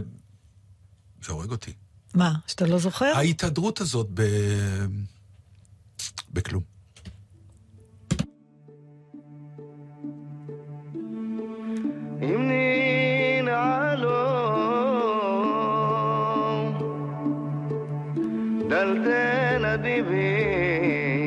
[1.22, 1.72] זה הורג אותי.
[2.14, 3.12] מה, שאתה לא זוכר?
[3.16, 4.22] ההתהדרות הזאת ב...
[6.30, 6.62] בכלום.
[12.22, 14.33] אם ננעלו
[18.74, 21.26] دلدنا ديبيم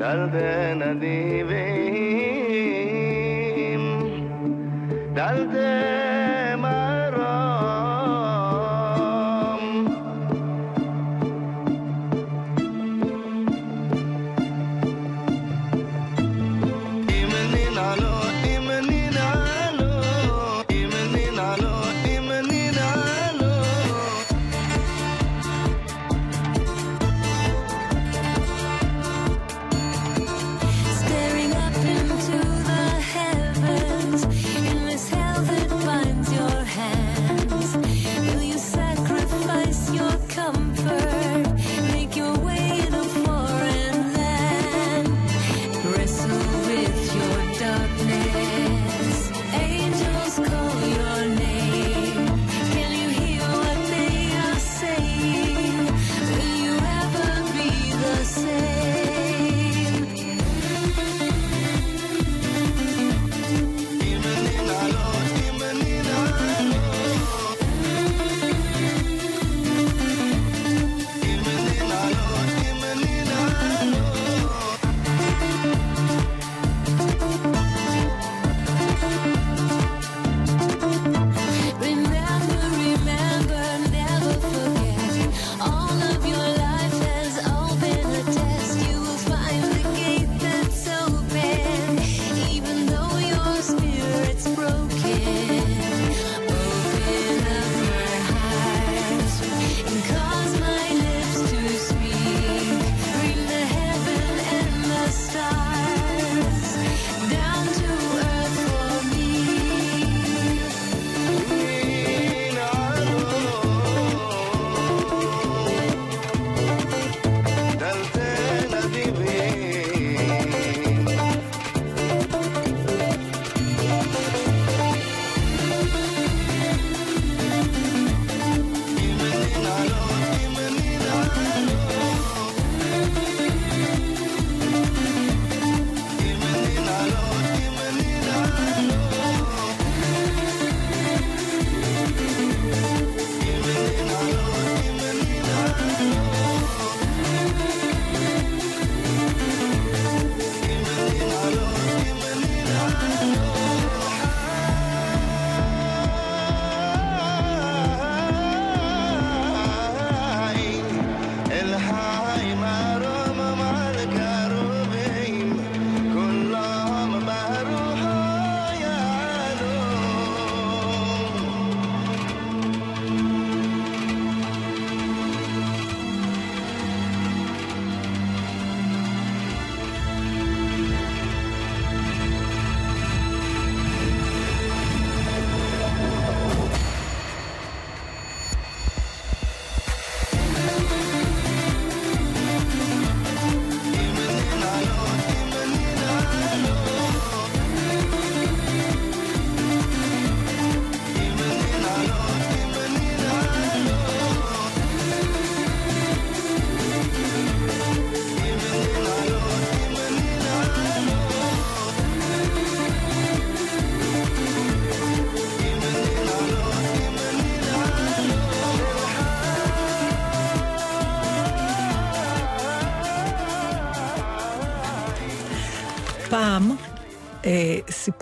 [0.00, 1.52] دلدنا ديبيم
[5.16, 6.11] دلدنا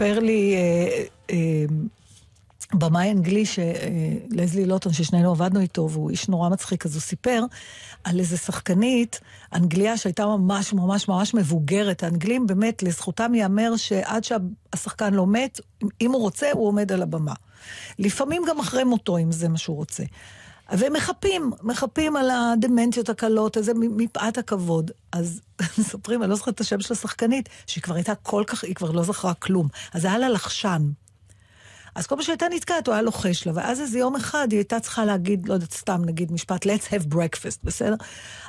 [0.01, 1.65] סיפר לי אה, אה,
[2.75, 7.43] במאי אנגלי, שלזלי לוטון, ששנינו עבדנו איתו, והוא איש נורא מצחיק, אז הוא סיפר
[8.05, 9.21] על איזה שחקנית
[9.55, 12.03] אנגליה שהייתה ממש ממש ממש מבוגרת.
[12.03, 15.61] האנגלים, באמת, לזכותם ייאמר שעד שהשחקן לא מת,
[16.01, 17.35] אם הוא רוצה, הוא עומד על הבמה.
[17.99, 20.05] לפעמים גם אחרי מותו, אם זה מה שהוא רוצה.
[20.71, 24.91] והם מחפים, מחפים על הדמנציות הקלות, איזה מפאת הכבוד.
[25.13, 25.41] אז
[25.79, 28.91] מספרים, אני לא זוכרת את השם של השחקנית, שהיא כבר הייתה כל כך, היא כבר
[28.91, 29.69] לא זכרה כלום.
[29.93, 30.91] אז היה לה לחשן.
[31.95, 34.81] אז כל פעם שהייתה נתקעת, הוא היה לוחש לה, ואז איזה יום אחד היא הייתה
[34.81, 37.95] צריכה להגיד, לא יודעת, סתם נגיד משפט, let's have breakfast, בסדר?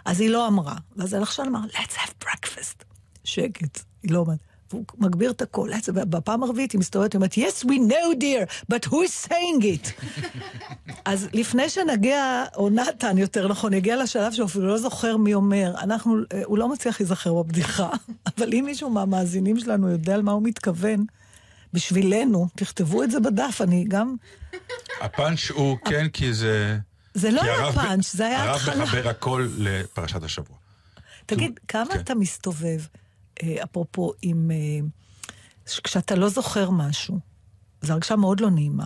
[0.06, 0.76] אז היא לא אמרה.
[0.96, 2.84] ואז הלחשן אמר, let's have breakfast.
[3.24, 4.51] שקט, היא לא אומרת.
[4.74, 8.86] והוא מגביר את הקול, בפעם הרביעית היא מסתובבת, היא אומרת, yes, we know dear, but
[8.90, 10.06] who is saying it?
[11.06, 15.74] אז לפני שנגיע, או נתן יותר נכון, יגיע לשלב שהוא אפילו לא זוכר מי אומר,
[15.82, 17.90] אנחנו, הוא לא מצליח להיזכר בבדיחה,
[18.38, 21.06] אבל אם מישהו מהמאזינים שלנו יודע על מה הוא מתכוון,
[21.74, 24.16] בשבילנו, תכתבו את זה בדף, אני גם...
[25.02, 26.78] הפאנץ' הוא כן, כי זה...
[27.14, 28.84] זה לא היה הרב- פאנץ', זה היה הרב התחלה.
[28.84, 30.58] מחבר הכל לפרשת השבוע.
[31.26, 32.00] תגיד, כמה כן.
[32.00, 33.01] אתה מסתובב, אה,
[33.64, 34.52] אפרופו, עם...
[34.52, 34.80] אה,
[35.84, 37.20] כשאתה לא זוכר משהו,
[37.82, 38.86] זו הרגשה מאוד לא נעימה,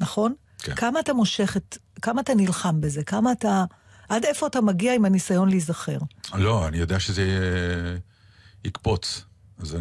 [0.00, 0.34] נכון?
[0.58, 0.74] כן.
[0.74, 1.78] כמה אתה מושך את...
[2.02, 3.04] כמה אתה נלחם בזה?
[3.04, 3.64] כמה אתה...
[4.08, 5.98] עד איפה אתה מגיע עם הניסיון להיזכר?
[6.34, 7.98] לא, אני יודע שזה יהיה-
[8.64, 9.24] יקפוץ.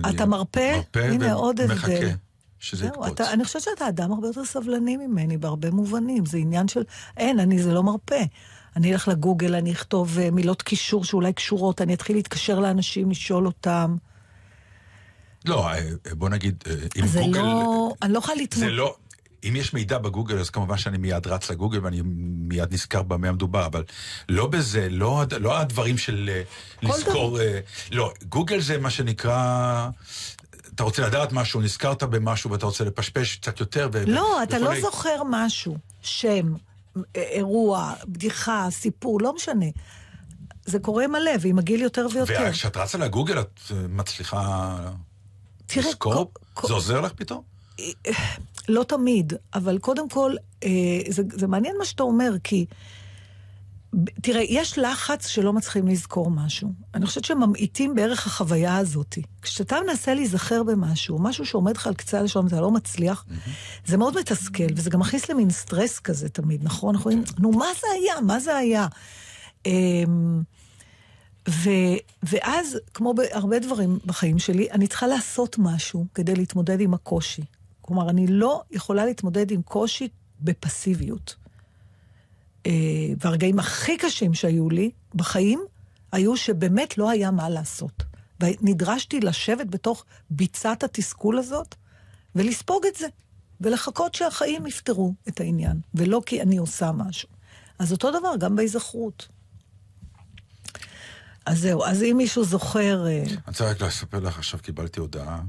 [0.09, 0.59] אתה מרפה?
[0.77, 2.09] מרפה הנה, עוד הבדל.
[2.59, 3.07] שזה יקפוץ.
[3.07, 6.25] אתה, אני חושבת שאתה אדם הרבה יותר סבלני ממני בהרבה מובנים.
[6.25, 6.81] זה עניין של...
[7.17, 8.15] אין, אני, זה לא מרפה.
[8.75, 13.45] אני אלך לגוגל, אני אכתוב אה, מילות קישור שאולי קשורות, אני אתחיל להתקשר לאנשים, לשאול
[13.45, 13.95] אותם.
[15.45, 17.41] לא, אה, בוא נגיד, אה, אם זה גוגל...
[17.41, 17.93] לא...
[18.01, 18.67] אני לא יכולה להתמודד.
[18.67, 18.95] זה לא...
[19.43, 22.01] אם יש מידע בגוגל, אז כמובן שאני מיד רץ לגוגל ואני
[22.47, 23.83] מיד נזכר במה המדובר, אבל
[24.29, 26.41] לא בזה, לא, לא הדברים של אה,
[26.81, 27.41] לזכור...
[27.41, 27.59] אה,
[27.91, 29.89] לא, גוגל זה מה שנקרא...
[30.75, 34.03] אתה רוצה לדעת משהו, נזכרת במשהו ואתה רוצה לפשפש קצת יותר ו...
[34.07, 34.81] לא, אתה לא.
[34.81, 35.77] זוכר משהו.
[36.01, 36.72] שם, אה,
[37.15, 39.65] אירוע, בדיחה, סיפור, לא משנה.
[40.65, 42.45] זה קורה מלא, ועם הגיל יותר ויותר.
[42.49, 44.75] וכשאת רצה לגוגל, את אה, מצליחה
[45.65, 46.31] תראה, לזכור?
[46.53, 47.41] כל- זה עוזר לך פתאום?
[48.69, 50.69] לא תמיד, אבל קודם כל, אה,
[51.09, 52.65] זה, זה מעניין מה שאתה אומר, כי...
[54.21, 56.69] תראה, יש לחץ שלא מצליחים לזכור משהו.
[56.93, 59.17] אני חושבת שממעיטים בערך החוויה הזאת.
[59.41, 63.25] כשאתה מנסה להיזכר במשהו, משהו שעומד לך על קצה הלשון ואתה לא מצליח,
[63.85, 66.95] זה מאוד מתסכל, וזה גם מכניס למין סטרס כזה תמיד, נכון?
[66.95, 68.21] אנחנו אומרים, נו, מה זה היה?
[68.21, 68.87] מה זה היה?
[69.65, 70.43] אמ,
[71.49, 71.69] ו,
[72.23, 77.41] ואז, כמו בהרבה דברים בחיים שלי, אני צריכה לעשות משהו כדי להתמודד עם הקושי.
[77.81, 80.07] כלומר, אני לא יכולה להתמודד עם קושי
[80.41, 81.42] בפסיביות.
[82.65, 82.71] אה,
[83.19, 85.59] והרגעים הכי קשים שהיו לי בחיים,
[86.11, 88.03] היו שבאמת לא היה מה לעשות.
[88.39, 91.75] ונדרשתי לשבת בתוך ביצת התסכול הזאת,
[92.35, 93.07] ולספוג את זה,
[93.61, 97.29] ולחכות שהחיים יפתרו את העניין, ולא כי אני עושה משהו.
[97.79, 99.27] אז אותו דבר גם בהיזכרות.
[101.45, 103.07] אז זהו, אז אם מישהו זוכר...
[103.07, 105.41] אה, אני רוצה רק לספר לך, עכשיו קיבלתי הודעה.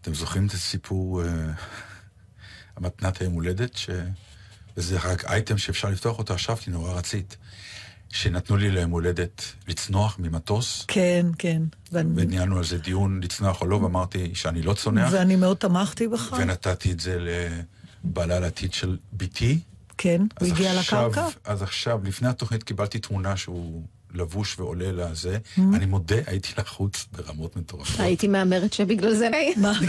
[0.00, 1.28] אתם זוכרים את הסיפור אה,
[2.76, 3.76] המתנת היום הולדת?
[3.76, 3.90] ש...
[4.76, 7.36] וזה רק אייטם שאפשר לפתוח אותו עכשיו, כי נורא רצית.
[8.12, 11.62] שנתנו לי ליום הולדת לצנוח ממטוס, כן, כן.
[11.92, 16.08] ואני, וניהלנו על זה דיון לצנוח או לא, ואמרתי שאני לא צונח, ואני מאוד תמכתי
[16.08, 16.36] בך.
[16.38, 17.18] ונתתי את זה
[18.04, 19.60] לבעלה לעתיד של בתי.
[19.98, 21.28] כן, הוא הגיע עכשיו- לקרקע?
[21.44, 23.82] אז עכשיו, לפני התוכנית קיבלתי תמונה שהוא
[24.16, 25.38] לבוש ועולה לזה.
[25.38, 25.60] Mm-hmm.
[25.74, 28.00] אני מודה, הייתי לחוץ ברמות מטורפות.
[28.00, 29.28] הייתי מהמרת שבגלל זה...
[29.56, 29.72] מה?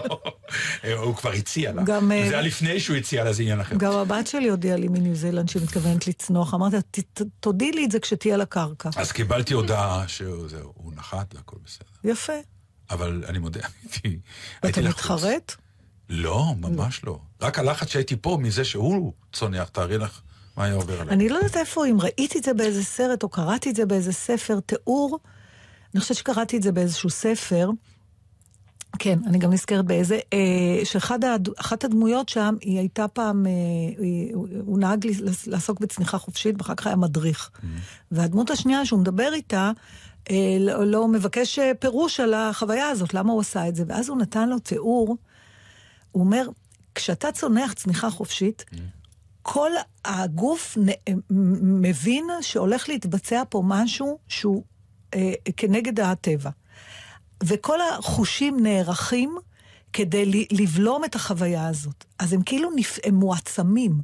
[0.84, 1.82] אה, הוא כבר הציע לה.
[1.82, 3.76] גם, אה, זה היה לפני שהוא הציע לה, זה עניין אחר.
[3.76, 6.54] גם הבת שלי הודיעה לי מניו זילנד שהיא מתכוונת לצנוח.
[6.54, 8.90] אמרתי לה, "ת- ת- תודי לי את זה כשתהיה על הקרקע.
[8.96, 12.10] אז קיבלתי הודעה שהוא נחת והכל בסדר.
[12.12, 12.32] יפה.
[12.90, 14.18] אבל אני מודה, הייתי
[14.64, 14.94] ואתה לחוץ.
[14.94, 15.54] מתחרט?
[16.08, 17.18] לא, ממש לא.
[17.40, 20.20] רק הלחץ שהייתי פה מזה שהוא צונח, תארי לך
[20.56, 21.14] מה היה עובר עליי.
[21.14, 24.12] אני לא יודעת איפה, אם ראיתי את זה באיזה סרט או קראתי את זה באיזה
[24.12, 25.18] ספר, תיאור,
[25.94, 27.70] אני חושבת שקראתי את זה באיזשהו ספר,
[28.98, 33.50] כן, אני גם נזכרת באיזה, אה, שאחת הדמויות שם, היא הייתה פעם, אה,
[33.98, 35.06] היא, הוא, נהג
[35.46, 37.50] לעסוק בצניחה חופשית, ואחר כך היה מדריך.
[38.10, 39.70] והדמות השנייה שהוא מדבר איתה,
[40.30, 44.08] אה, לא, לא מבקש אה, פירוש על החוויה הזאת, למה הוא עשה את זה, ואז
[44.08, 45.16] הוא נתן לו תיאור,
[46.12, 46.48] הוא אומר,
[46.94, 48.64] כשאתה צונח צניחה חופשית,
[49.46, 49.70] כל
[50.04, 50.88] הגוף נ,
[51.82, 54.64] מבין שהולך להתבצע פה משהו שהוא
[55.14, 56.50] אה, כנגד הטבע.
[57.42, 59.36] וכל החושים נערכים
[59.92, 62.04] כדי לבלום את החוויה הזאת.
[62.18, 62.98] אז הם כאילו נפ...
[63.04, 64.00] הם מועצמים.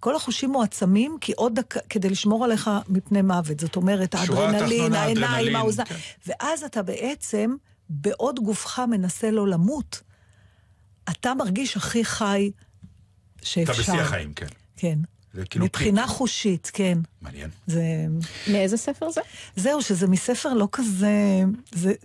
[0.00, 3.60] כל החושים מועצמים, כי עוד דקה, כדי לשמור עליך מפני מוות.
[3.60, 5.88] זאת אומרת, האדרנלין, העיניים, האוזניים.
[5.88, 5.96] כן.
[6.26, 7.54] ואז אתה בעצם,
[7.88, 10.02] בעוד גופך מנסה לא למות,
[11.10, 12.50] אתה מרגיש הכי חי
[13.36, 13.72] אתה שאפשר.
[13.82, 14.46] בשיא החיים, כן.
[14.76, 14.98] כן.
[15.50, 16.10] כאילו מבחינה פיק.
[16.10, 16.98] חושית, כן.
[17.22, 17.50] מעניין.
[17.66, 18.06] זה...
[18.48, 19.20] מאיזה ספר זה?
[19.56, 21.42] זהו, שזה מספר לא כזה...
[21.72, 21.92] זה...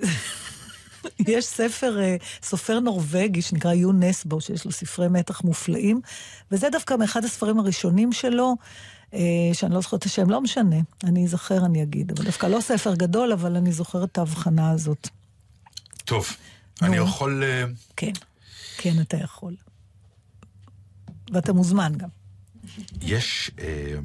[1.27, 6.01] יש ספר, אה, סופר נורבגי שנקרא יו נסבו, שיש לו ספרי מתח מופלאים,
[6.51, 8.55] וזה דווקא מאחד הספרים הראשונים שלו,
[9.13, 9.19] אה,
[9.53, 12.11] שאני לא זוכרת את השם, לא משנה, אני אזכר, אני אגיד.
[12.11, 15.09] אבל דווקא לא ספר גדול, אבל אני זוכרת את ההבחנה הזאת.
[16.05, 16.27] טוב,
[16.81, 17.43] אני יכול...
[17.43, 17.63] אה,
[17.95, 18.11] כן,
[18.77, 19.55] כן, אתה יכול.
[21.31, 22.20] ואתה מוזמן גם.
[23.01, 23.51] יש...
[23.59, 23.95] אה,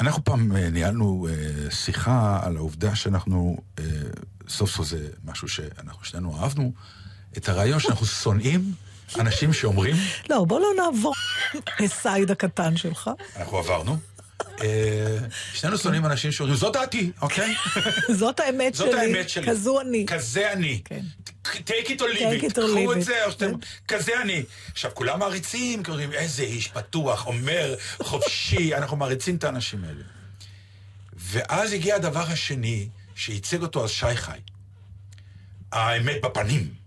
[0.00, 3.84] אנחנו פעם אה, ניהלנו אה, שיחה על העובדה שאנחנו, אה,
[4.48, 6.72] סוף סוף זה משהו שאנחנו שנינו אהבנו,
[7.36, 8.72] את הרעיון שאנחנו שונאים
[9.18, 9.96] אנשים שאומרים,
[10.30, 11.14] לא, בוא לא נעבור
[11.80, 13.10] לסייד הקטן שלך.
[13.36, 13.96] אנחנו עברנו,
[15.54, 17.54] שנינו שונאים אנשים שאומרים, זאת דעתי, אוקיי?
[18.20, 19.00] זאת האמת זאת שלי.
[19.00, 19.46] האמת שלי.
[19.46, 20.06] כזו אני.
[20.06, 20.80] כזה אני.
[20.84, 21.00] כן.
[21.46, 22.52] take it or leave it.
[22.52, 23.02] קחו את.
[23.02, 23.50] זה, או שאתם...
[23.58, 23.96] כן.
[23.96, 24.42] כזה אני.
[24.72, 30.02] עכשיו, כולם מעריצים, אומרים, איזה איש פתוח, אומר, חופשי, אנחנו מעריצים את האנשים האלה.
[31.16, 34.38] ואז הגיע הדבר השני, שייצג אותו אז שי חי.
[35.72, 36.79] האמת בפנים.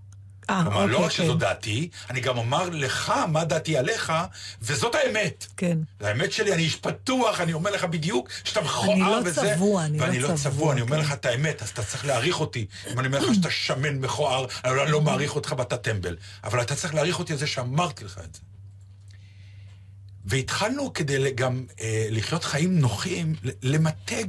[0.50, 1.40] אה, כלומר, לא אוקיי, רק שזו כן.
[1.40, 4.14] דעתי, אני גם אומר לך מה דעתי עליך,
[4.62, 5.46] וזאת האמת.
[5.58, 5.78] כן.
[6.00, 9.54] זה האמת שלי, אני איש פתוח, אני אומר לך בדיוק שאתה מכוער לא וזה.
[9.56, 11.04] צבוע, אני לא ואני לא צבוע, צבוע, אני אומר כן.
[11.04, 12.66] לך את האמת, אז אתה צריך להעריך אותי.
[12.92, 16.16] אם אני אומר לך שאתה שמן מכוער, אני לא מעריך אותך ואתה טמבל.
[16.44, 18.42] אבל אתה צריך להעריך אותי על זה שאמרתי לך את זה.
[20.26, 24.26] והתחלנו כדי גם אה, לחיות חיים נוחים, למתג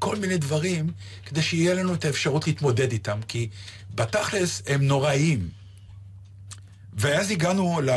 [0.00, 0.92] כל מיני דברים,
[1.26, 3.48] כדי שיהיה לנו את האפשרות להתמודד איתם, כי
[3.94, 5.48] בתכלס הם נוראיים.
[6.92, 7.90] ואז הגענו ל,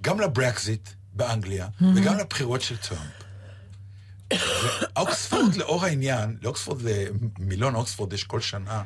[0.00, 3.22] גם לברקזיט באנגליה, וגם לבחירות של טראמפ.
[4.96, 6.82] אוקספורד לאור העניין, לאוקספורד,
[7.38, 8.82] למילון אוקספורד יש כל שנה,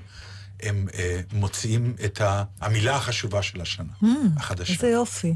[0.63, 3.93] הם אה, מוציאים את ה, המילה החשובה של השנה,
[4.37, 4.73] החדשה.
[4.73, 5.35] איזה יופי.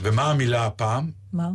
[0.00, 1.10] ומה המילה הפעם?
[1.32, 1.48] מה?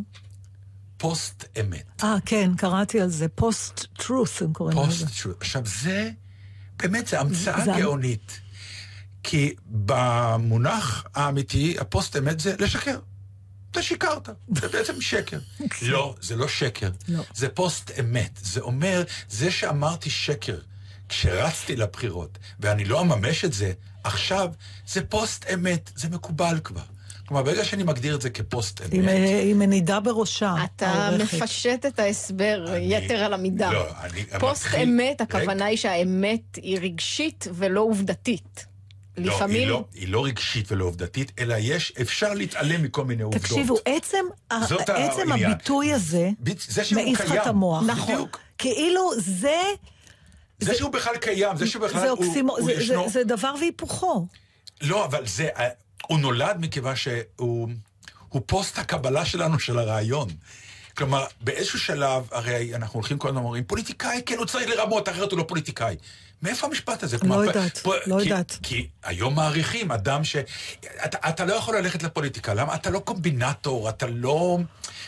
[1.07, 2.03] פוסט אמת.
[2.03, 3.27] אה, כן, קראתי על זה.
[3.27, 5.05] post-truth, הם קוראים לזה.
[5.05, 5.41] post truth.
[5.41, 6.09] עכשיו זה,
[6.77, 8.39] באמת, זה המצאה זה- גאונית.
[9.23, 12.99] כי במונח האמיתי, הפוסט אמת זה לשקר.
[13.71, 15.39] אתה שיקרת, זה בעצם שקר.
[15.81, 16.89] לא, זה לא שקר.
[17.07, 17.23] לא.
[17.35, 18.39] זה פוסט אמת.
[18.43, 20.59] זה אומר, זה שאמרתי שקר
[21.09, 23.73] כשרצתי לבחירות, ואני לא אממש את זה,
[24.03, 24.49] עכשיו
[24.87, 26.83] זה פוסט אמת, זה מקובל כבר.
[27.27, 28.93] כלומר, ברגע שאני מגדיר את זה כפוסט אמת...
[28.93, 30.55] עם, אה, עם מנידה בראשה.
[30.65, 31.09] אתה.
[31.23, 33.71] מפשט את ההסבר אני- יתר על המידה.
[33.71, 35.21] לא, אני פוסט מתחיל- אמת.
[35.21, 38.65] הכוונה היא שהאמת היא רגשית ולא עובדתית.
[39.17, 39.69] לא, היא לפעמים...
[39.69, 43.41] לא, היא לא רגשית ולא עובדתית, אלא יש, אפשר להתעלם מכל מיני עובדות.
[43.43, 45.31] תקשיבו, עצם, עצם.
[45.31, 46.29] הביטוי הזה
[46.95, 47.31] מעיף לך.
[47.41, 47.83] את המוח.
[47.87, 48.13] נכון.
[48.13, 48.39] בדיוק.
[48.57, 49.55] כאילו זה...
[50.59, 53.03] זה שהוא בכלל קיים, זה שבכלל זה, הוא, אוקסימו, הוא זה, ישנו.
[53.03, 54.27] זה, זה דבר והיפוכו.
[54.81, 55.49] לא, אבל זה,
[56.07, 57.69] הוא נולד מכיוון שהוא
[58.29, 60.29] הוא פוסט הקבלה שלנו של הרעיון.
[60.97, 65.31] כלומר, באיזשהו שלב, הרי אנחנו הולכים כל הזמן ואומרים, פוליטיקאי, כן, הוא צריך לרמות, אחרת
[65.31, 65.95] הוא לא פוליטיקאי.
[66.41, 67.17] מאיפה המשפט הזה?
[67.17, 68.57] כלומר, יודעת, פה- לא כי, יודעת.
[68.63, 70.35] כי היום מעריכים אדם ש...
[71.05, 72.75] אתה, אתה לא יכול ללכת לפוליטיקה, למה?
[72.75, 74.59] אתה לא קומבינטור, אתה לא,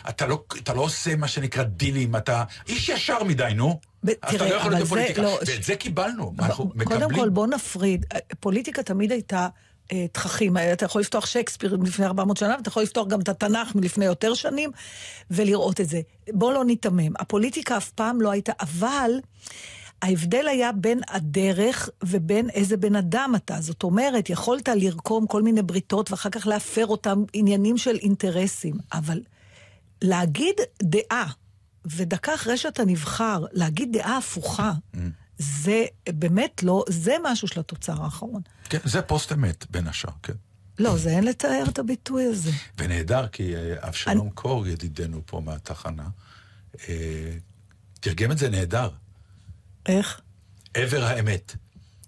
[0.10, 3.80] אתה לא, אתה לא עושה מה שנקרא דילים, אתה איש ישר מדי, נו.
[4.04, 5.22] ב- אז אתה תראה, לא יכול להיות זה בפוליטיקה.
[5.22, 7.02] לא- ואת זה קיבלנו, אנחנו ב- מקבלים.
[7.02, 8.06] קודם כל, בוא נפריד.
[8.40, 9.48] פוליטיקה תמיד הייתה
[9.92, 10.58] אה, תככים.
[10.58, 14.34] אתה יכול לפתוח שייקספיר מלפני 400 שנה, ואתה יכול לפתוח גם את התנ"ך מלפני יותר
[14.34, 14.72] שנים,
[15.32, 16.02] ולראות את זה.
[16.34, 17.14] בוא לא ניתמם.
[17.20, 19.12] הפוליטיקה אף פעם לא הייתה, אבל...
[20.02, 23.62] ההבדל היה בין הדרך ובין איזה בן אדם אתה.
[23.62, 28.76] זאת אומרת, יכולת לרקום כל מיני בריתות ואחר כך להפר אותם עניינים של אינטרסים.
[28.94, 29.22] אבל
[30.02, 31.32] להגיד דעה,
[31.86, 34.74] ודקה אחרי שאתה נבחר, להגיד דעה הפוכה,
[35.38, 38.42] זה באמת לא, זה משהו של התוצר האחרון.
[38.70, 40.34] כן, זה פוסט אמת, בין השאר, כן.
[40.80, 42.52] לא, זה אין לתאר את הביטוי הזה.
[42.78, 46.08] ונהדר, כי אה, אבשלום קור, ידידנו פה מהתחנה,
[46.90, 47.32] אה,
[48.00, 48.90] תרגם את זה נהדר.
[49.86, 50.22] איך?
[50.74, 51.56] עבר האמת.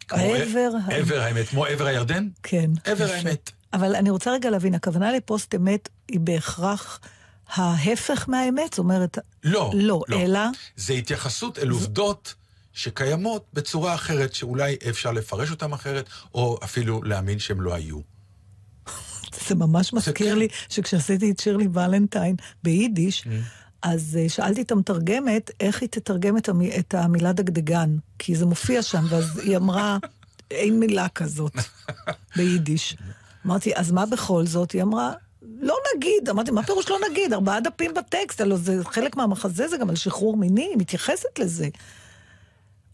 [0.09, 0.99] עבר האמת.
[0.99, 2.27] עבר האמת, כמו עבר הירדן?
[2.43, 2.71] כן.
[2.83, 3.11] עבר.
[3.11, 3.51] האמת.
[3.73, 6.99] אבל אני רוצה רגע להבין, הכוונה לפוסט אמת היא בהכרח
[7.53, 8.73] ההפך מהאמת?
[8.73, 9.71] זאת אומרת, לא.
[9.73, 10.39] לא, אלא?
[10.75, 12.35] זה התייחסות אל עובדות
[12.77, 17.99] שקיימות בצורה אחרת, שאולי אפשר לפרש אותן אחרת, או אפילו להאמין שהן לא היו.
[19.47, 20.39] זה ממש מזכיר כן.
[20.39, 23.29] לי שכשעשיתי את שירלי ולנטיין ביידיש, Mm.
[23.81, 26.61] אז אה, שאלתי את המתרגמת איך היא תתרגם את, המ...
[26.79, 29.97] את המילה דגדגן, כי זה מופיע שם, ואז היא אמרה,
[30.51, 31.53] אין מילה כזאת
[32.35, 32.97] ביידיש.
[33.45, 34.71] אמרתי, אז מה בכל זאת?
[34.71, 35.13] היא אמרה,
[35.59, 37.33] לא נגיד, אמרתי, מה פירוש לא נגיד?
[37.33, 41.67] ארבעה דפים בטקסט, הלוא זה חלק מהמחזה, זה גם על שחרור מיני, היא מתייחסת לזה.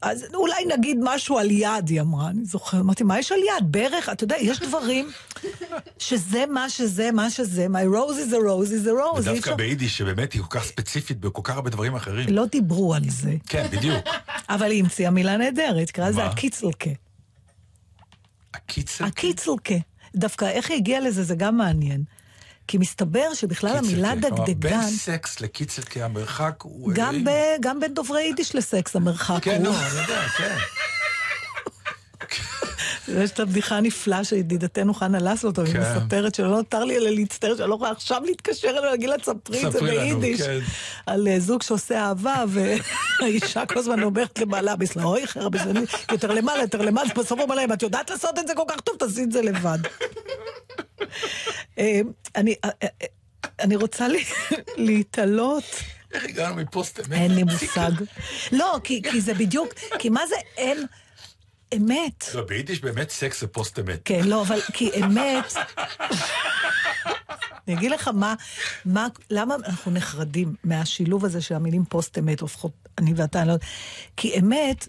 [0.03, 2.81] אז אולי נגיד משהו על יד, היא אמרה, אני זוכרת.
[2.81, 3.71] אמרתי, מה יש על יד?
[3.71, 4.09] ברך?
[4.09, 5.11] אתה יודע, יש דברים
[5.97, 9.19] שזה מה שזה, מה שזה, my rose is a rose is a rose.
[9.19, 12.29] ודווקא אפשר- ביידיש, שבאמת היא כל כך ספציפית בכל כך הרבה דברים אחרים.
[12.29, 13.33] לא דיברו על זה.
[13.49, 14.05] כן, בדיוק.
[14.49, 16.23] אבל היא המציאה מילה נהדרת, קרא לזה?
[16.25, 16.89] הקיצלקה.
[18.53, 19.05] הקיצר?
[19.05, 19.75] הקיצלקה.
[20.15, 22.03] דווקא איך היא הגיעה לזה, זה גם מעניין.
[22.67, 24.13] כי מסתבר שבכלל המילה.
[24.21, 26.91] כלומר, דגדגן, בין סקס לקיצלקה המרחק הוא...
[26.95, 27.29] גם, ב,
[27.61, 29.73] גם בין דוברי יידיש לסקס המרחק כן, הוא.
[29.73, 30.55] לא, אני יודע, כן.
[33.07, 35.81] יש את הבדיחה הנפלאה שידידתנו חנה לסלוטוב, היא כן.
[35.81, 39.67] מספרת שלא נותר לי אלא להצטער, שאני לא יכולה עכשיו להתקשר אליה ולהגיד לה, תספרי
[39.67, 40.41] את זה ביידיש.
[40.41, 40.59] כן.
[41.05, 42.43] על אה, זוג שעושה אהבה,
[43.19, 45.21] והאישה כל הזמן אומרת לבעלה, בסלמי,
[46.11, 48.79] יותר למעלה, יותר למעלה, בסוף הוא אומר להם, את יודעת לעשות את זה כל כך
[48.81, 49.79] טוב, תעשי את זה לבד.
[51.79, 52.01] אה,
[52.35, 52.55] אני...
[52.65, 52.69] אה,
[53.59, 54.07] אני רוצה
[54.77, 55.63] להתעלות,
[56.13, 57.11] איך הגענו מפוסט אמת?
[57.11, 57.91] אין לי מושג.
[58.51, 60.85] לא, כי זה בדיוק, כי מה זה אין
[61.77, 62.25] אמת?
[62.33, 63.99] לא, ביידיש באמת סקס זה פוסט אמת.
[64.05, 65.53] כן, לא, אבל כי אמת...
[67.67, 68.35] אני אגיד לך מה,
[68.85, 73.53] מה, למה אנחנו נחרדים מהשילוב הזה של המילים פוסט-אמת, או לפחות אני ואתה, אני לא
[73.53, 73.69] יודעת.
[74.17, 74.87] כי אמת,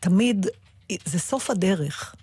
[0.00, 0.46] תמיד,
[1.04, 2.14] זה סוף הדרך.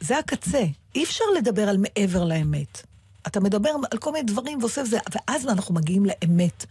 [0.00, 0.64] זה הקצה.
[0.94, 2.82] אי אפשר לדבר על מעבר לאמת.
[3.26, 6.66] אתה מדבר על כל מיני דברים ועושה זה, ואז אנחנו מגיעים לאמת.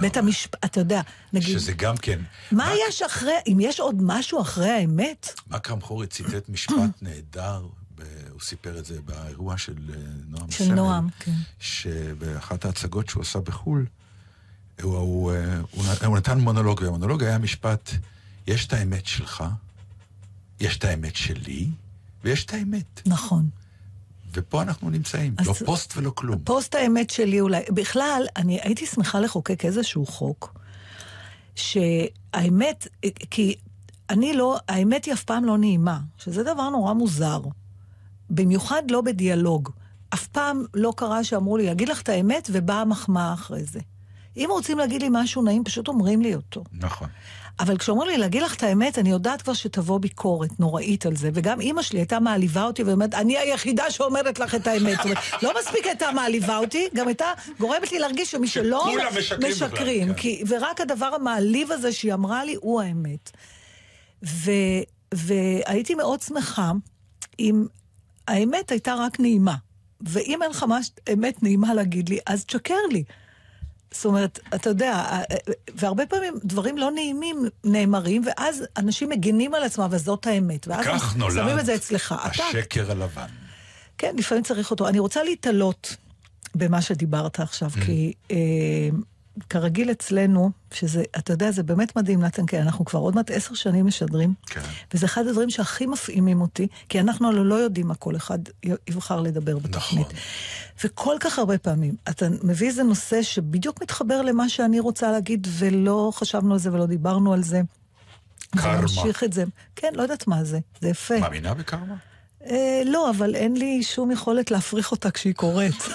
[0.00, 1.00] בית המשפט, אתה יודע,
[1.32, 2.20] נגיד, שזה גם כן...
[2.52, 5.40] מה יש אחרי, אם יש עוד משהו אחרי האמת?
[5.50, 7.66] מכרם חורי ציטט משפט נהדר,
[7.98, 11.32] ב- הוא סיפר את זה באירוע של אה, נועם של סמל, נועם, כן.
[11.60, 13.86] שבאחת ההצגות שהוא עשה בחו"ל,
[14.82, 17.90] הוא, הוא, אה, הוא, הוא נתן מונולוג, והמונולוג היה משפט,
[18.46, 19.44] יש את האמת שלך,
[20.60, 21.68] יש את האמת שלי,
[22.24, 23.00] ויש את האמת.
[23.06, 23.48] נכון.
[24.34, 26.38] ופה אנחנו נמצאים, אז- לא פוסט ולא כלום.
[26.44, 30.54] פוסט האמת שלי אולי, בכלל, אני הייתי שמחה לחוקק איזשהו חוק,
[31.54, 32.88] שהאמת,
[33.30, 33.54] כי
[34.10, 37.40] אני לא, האמת היא אף פעם לא נעימה, שזה דבר נורא מוזר.
[38.30, 39.70] במיוחד לא בדיאלוג.
[40.14, 43.80] אף פעם לא קרה שאמרו לי, להגיד לך את האמת, ובאה המחמאה אחרי זה.
[44.36, 46.64] אם רוצים להגיד לי משהו נעים, פשוט אומרים לי אותו.
[46.72, 47.08] נכון.
[47.60, 51.30] אבל כשאומרים לי להגיד לך את האמת, אני יודעת כבר שתבוא ביקורת נוראית על זה.
[51.34, 54.96] וגם אימא שלי הייתה מעליבה אותי ואומרת, אני היחידה שאומרת לך את האמת.
[54.96, 58.84] זאת אומרת, לא מספיק הייתה מעליבה אותי, גם הייתה גורמת לי להרגיש שמי שלא...
[58.86, 60.08] משקרים בכלל, משקרים.
[60.08, 60.14] כן.
[60.14, 63.30] כי, ורק הדבר המעליב הזה שהיא אמרה לי, הוא האמת.
[64.24, 64.50] ו,
[65.14, 66.72] והייתי מאוד שמחה
[67.38, 67.66] אם
[68.28, 69.54] האמת הייתה רק נעימה.
[70.00, 73.04] ואם אין לך ממש אמת נעימה להגיד לי, אז תשקר לי.
[73.94, 75.20] זאת אומרת, אתה יודע,
[75.74, 80.68] והרבה פעמים דברים לא נעימים נאמרים, ואז אנשים מגינים על עצמם, וזאת האמת.
[80.68, 82.14] ואז כך נולד שמים את זה אצלך.
[82.26, 83.26] אתה, השקר הלבן.
[83.98, 84.88] כן, לפעמים צריך אותו.
[84.88, 85.96] אני רוצה להתעלות
[86.54, 88.36] במה שדיברת עכשיו, כי אה,
[89.50, 93.54] כרגיל אצלנו, שזה, אתה יודע, זה באמת מדהים, נתן, כי אנחנו כבר עוד מעט עשר
[93.54, 94.60] שנים משדרים, כן.
[94.94, 98.38] וזה אחד הדברים שהכי מפעימים אותי, כי אנחנו הלוא לא יודעים מה כל אחד
[98.88, 100.06] יבחר לדבר בתוכנית.
[100.06, 100.18] נכון.
[100.84, 106.12] וכל כך הרבה פעמים, אתה מביא איזה נושא שבדיוק מתחבר למה שאני רוצה להגיד, ולא
[106.14, 107.62] חשבנו על זה ולא דיברנו על זה.
[108.56, 108.80] קרמה.
[108.80, 109.44] נמשיך את זה.
[109.76, 111.18] כן, לא יודעת מה זה, זה יפה.
[111.18, 111.94] מאמינה בקרמה?
[112.50, 115.74] אה, לא, אבל אין לי שום יכולת להפריך אותה כשהיא קורית.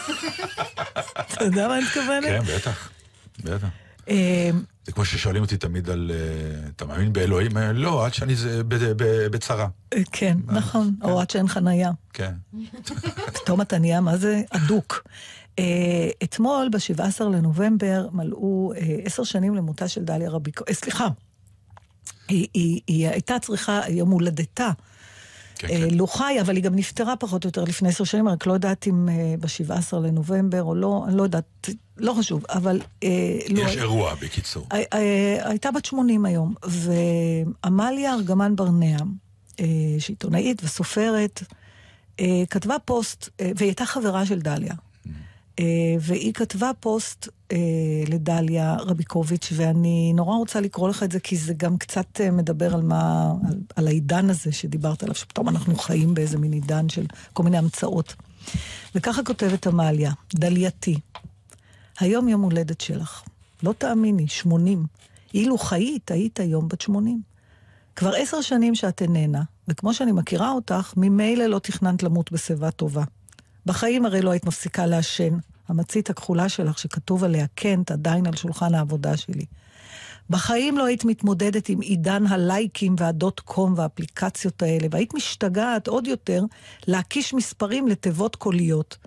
[1.34, 2.24] אתה יודע מה אני מתכוונת?
[2.24, 2.90] כן, בטח.
[3.44, 3.68] בטח.
[4.10, 4.52] אה,
[4.86, 7.58] זה כמו ששואלים אותי תמיד על, אה, אתה מאמין באלוהים?
[7.58, 8.34] אה, לא, עד שאני
[9.32, 9.68] בצרה.
[9.94, 11.92] אה, כן, נכון, או עד שאין חנייה.
[12.14, 12.34] כן.
[13.44, 14.42] פתאום אתה נהיה, מה זה?
[14.50, 15.08] אדוק.
[16.24, 18.74] אתמול, ב-17 לנובמבר, מלאו
[19.06, 20.64] עשר שנים למותה של דליה רביקו.
[20.72, 21.08] סליחה,
[22.28, 24.70] היא הייתה צריכה, יום הולדתה.
[25.60, 25.94] כן, אה, כן.
[25.96, 28.88] לו חי, אבל היא גם נפטרה פחות או יותר לפני עשר שנים, רק לא יודעת
[28.88, 32.82] אם אה, ב-17 לנובמבר או לא, אני לא יודעת, לא חשוב, אבל...
[33.04, 33.10] אה,
[33.50, 34.68] לו- יש אירוע, בקיצור.
[34.72, 35.02] הי- הי-
[35.44, 38.98] הייתה בת 80 היום, ועמליה ארגמן ברנע,
[39.60, 39.66] אה,
[40.00, 41.44] שהיא עיתונאית וסופרת,
[42.50, 44.74] כתבה פוסט, והיא הייתה חברה של דליה.
[45.60, 47.58] אה, והיא כתבה פוסט אה,
[48.08, 52.74] לדליה רביקוביץ', ואני נורא רוצה לקרוא לך את זה, כי זה גם קצת אה, מדבר
[52.74, 57.06] על מה, על, על העידן הזה שדיברת עליו, שפתאום אנחנו חיים באיזה מין עידן של
[57.34, 58.16] כל מיני המצאות.
[58.96, 61.00] וככה כותבת עמליה, דלייתי,
[62.00, 63.24] היום יום הולדת שלך.
[63.64, 64.86] לא תאמיני, 80.
[65.34, 67.22] אילו חיית, היית היום בת 80.
[67.96, 73.04] כבר עשר שנים שאת איננה, וכמו שאני מכירה אותך, ממילא לא תכננת למות בשיבה טובה.
[73.66, 75.38] בחיים הרי לא היית מפסיקה לעשן.
[75.70, 79.46] המצית הכחולה שלך, שכתוב עליה קנט, עדיין על שולחן העבודה שלי.
[80.30, 86.44] בחיים לא היית מתמודדת עם עידן הלייקים והדוט קום והאפליקציות האלה, והיית משתגעת עוד יותר
[86.88, 88.98] להקיש מספרים לתיבות קוליות.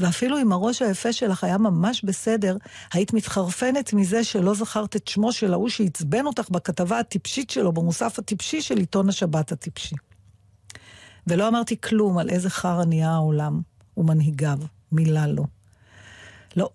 [0.00, 2.56] ואפילו אם הראש היפה שלך היה ממש בסדר,
[2.92, 8.18] היית מתחרפנת מזה שלא זכרת את שמו של ההוא שעצבן אותך בכתבה הטיפשית שלו, במוסף
[8.18, 9.96] הטיפשי של עיתון השבת הטיפשי.
[11.26, 13.60] ולא אמרתי כלום על איזה חרא נהיה העולם
[13.96, 14.58] ומנהיגיו,
[14.92, 15.44] מילה לא.
[16.56, 16.70] לא,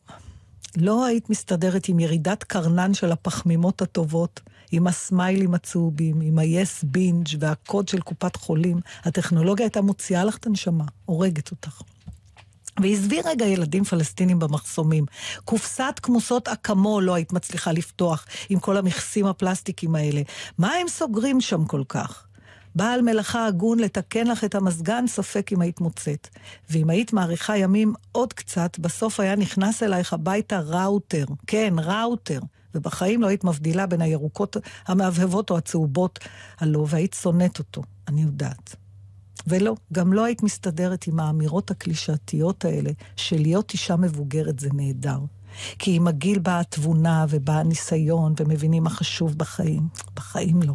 [0.77, 4.39] לא היית מסתדרת עם ירידת קרנן של הפחמימות הטובות,
[4.71, 8.79] עם הסמיילים הצהובים, עם ה-yes בינג' והקוד של קופת חולים.
[9.03, 11.81] הטכנולוגיה הייתה מוציאה לך את הנשמה, הורגת אותך.
[12.81, 15.05] ועזבי רגע ילדים פלסטינים במחסומים.
[15.45, 20.21] קופסת כמוסות אקמול לא היית מצליחה לפתוח עם כל המכסים הפלסטיקים האלה.
[20.57, 22.27] מה הם סוגרים שם כל כך?
[22.75, 26.27] בעל מלאכה הגון לתקן לך את המזגן, ספק אם היית מוצאת.
[26.69, 31.25] ואם היית מאריכה ימים עוד קצת, בסוף היה נכנס אלייך הביתה ראוטר.
[31.47, 32.39] כן, ראוטר.
[32.75, 34.57] ובחיים לא היית מבדילה בין הירוקות
[34.87, 36.19] המהבהבות או הצהובות
[36.59, 38.75] הלא, והיית שונאת אותו, אני יודעת.
[39.47, 45.19] ולא, גם לא היית מסתדרת עם האמירות הקלישאתיות האלה של להיות אישה מבוגרת זה נהדר.
[45.79, 49.87] כי עם הגיל באה התבונה ובא הניסיון ומבינים מה חשוב בחיים.
[50.15, 50.73] בחיים לא.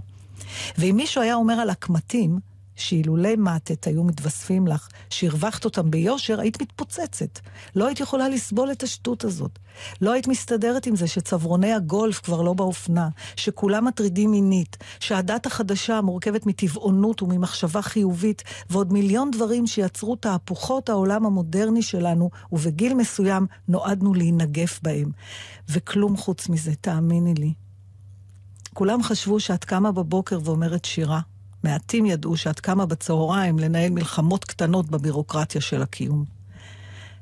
[0.78, 2.38] ואם מישהו היה אומר על הקמטים,
[2.76, 7.38] שאילולי מתת היו מתווספים לך, שהרווחת אותם ביושר, היית מתפוצצת.
[7.76, 9.59] לא היית יכולה לסבול את השטות הזאת.
[10.01, 16.01] לא היית מסתדרת עם זה שצברוני הגולף כבר לא באופנה, שכולם מטרידים מינית, שהדת החדשה
[16.01, 24.14] מורכבת מטבעונות וממחשבה חיובית, ועוד מיליון דברים שיצרו תהפוכות העולם המודרני שלנו, ובגיל מסוים נועדנו
[24.14, 25.11] להינגף בהם.
[25.68, 27.66] וכלום חוץ מזה, תאמיני לי.
[28.77, 31.20] כולם חשבו שאת קמה בבוקר ואומרת שירה.
[31.62, 36.24] מעטים ידעו שאת קמה בצהריים לנהל מלחמות קטנות בבירוקרטיה של הקיום.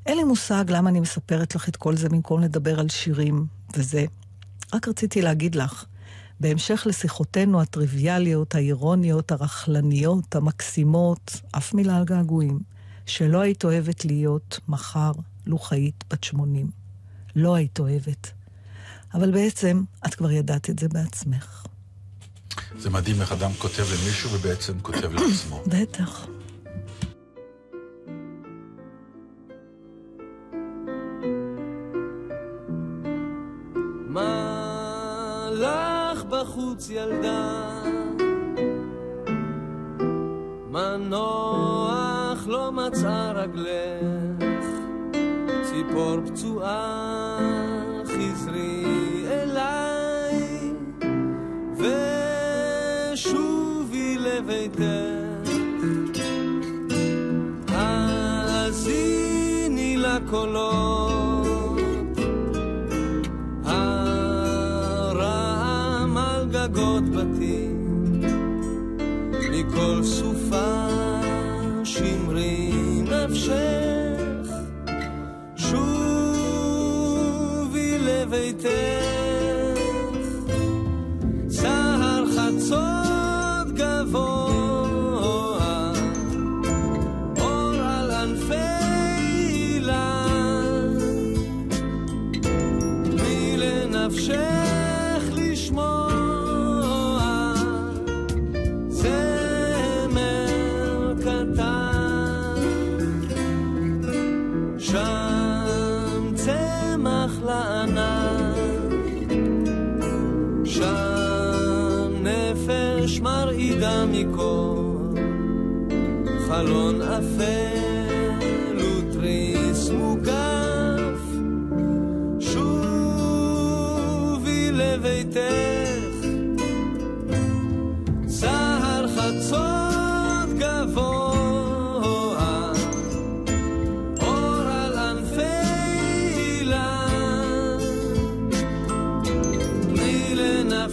[0.07, 3.47] אין לי מושג למה אני מספרת לך את כל זה במקום לדבר על שירים
[3.77, 4.05] וזה.
[4.75, 5.85] רק רציתי להגיד לך,
[6.41, 12.59] בהמשך לשיחותינו הטריוויאליות, האירוניות, הרכלניות, המקסימות, אף מילה על געגועים,
[13.07, 15.13] שלא היית אוהבת להיות מחר
[15.47, 16.71] לוחאית בת 80.
[17.37, 18.44] לא היית אוהבת.
[19.15, 21.67] אבל בעצם את כבר ידעת את זה בעצמך.
[22.79, 25.63] זה מדהים איך אדם כותב למישהו ובעצם כותב לעצמו.
[25.73, 26.27] בטח.
[34.09, 37.71] מה לך בחוץ ילדה?
[40.71, 44.67] מה נוח לא מצאה רגלך?
[45.71, 47.04] ציפור פצועה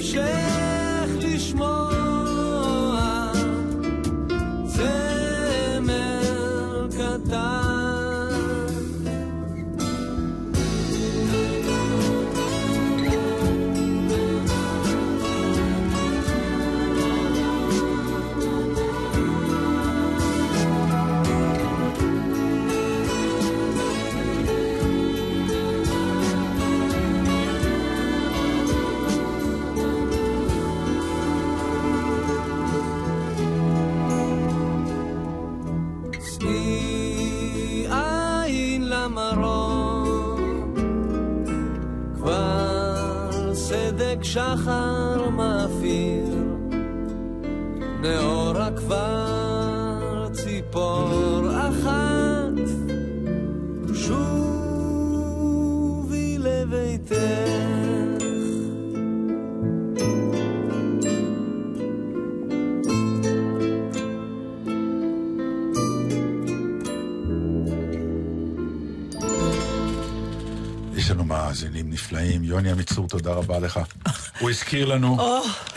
[0.02, 0.61] 谁？
[72.52, 73.80] יוני עמיצור, תודה רבה לך.
[74.39, 75.18] הוא הזכיר לנו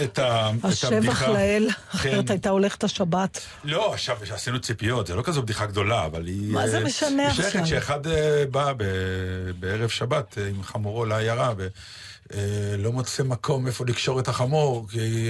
[0.02, 1.28] את ה- את השבח הבדיחה.
[1.28, 1.98] לאל, כן.
[1.98, 3.40] אחרת הייתה הולכת השבת.
[3.64, 6.52] לא, עכשיו עשינו ציפיות, זה לא כזו בדיחה גדולה, אבל היא...
[6.52, 7.66] מה זה אה, משנה היא שייכת עכשיו?
[7.66, 8.72] שאחד אה, בא
[9.58, 15.28] בערב שבת אה, עם חמורו לעיירה, ולא מוצא מקום איפה לקשור את החמור, כי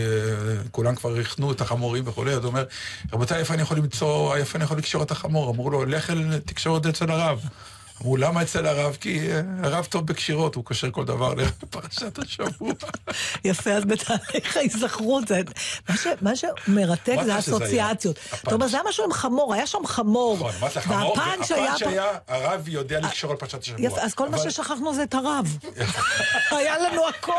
[0.71, 2.65] כולם כבר ריחנו את החמורים וכולי, אז הוא אומר,
[3.13, 5.51] רבותיי, איפה אני יכול למצוא, איפה אני יכול לקשור את החמור?
[5.51, 7.41] אמרו לו, לך אל- תקשור את זה אצל הרב.
[8.03, 8.97] אמרו, למה אצל הרב?
[9.01, 12.73] כי אה, הרב טוב בקשירות, הוא קושר כל דבר לפרשת השבוע.
[13.45, 15.41] יפה, אז בתהליך ההיזכרות, זה-
[15.89, 18.17] מה מה שמרתק זה האסוציאציות.
[18.19, 18.41] הפאנץ'.
[18.43, 20.37] אתה אומר, זה היה משהו עם חמור, היה שם חמור.
[20.37, 21.51] נכון, אמרת חמור, והפאנץ'
[21.87, 22.07] היה...
[22.29, 23.81] הרב יודע לקשור על פרשת השבוע.
[23.87, 25.59] יפה, אז כל מה ששכחנו זה את הרב.
[26.51, 27.33] היה לנו הכל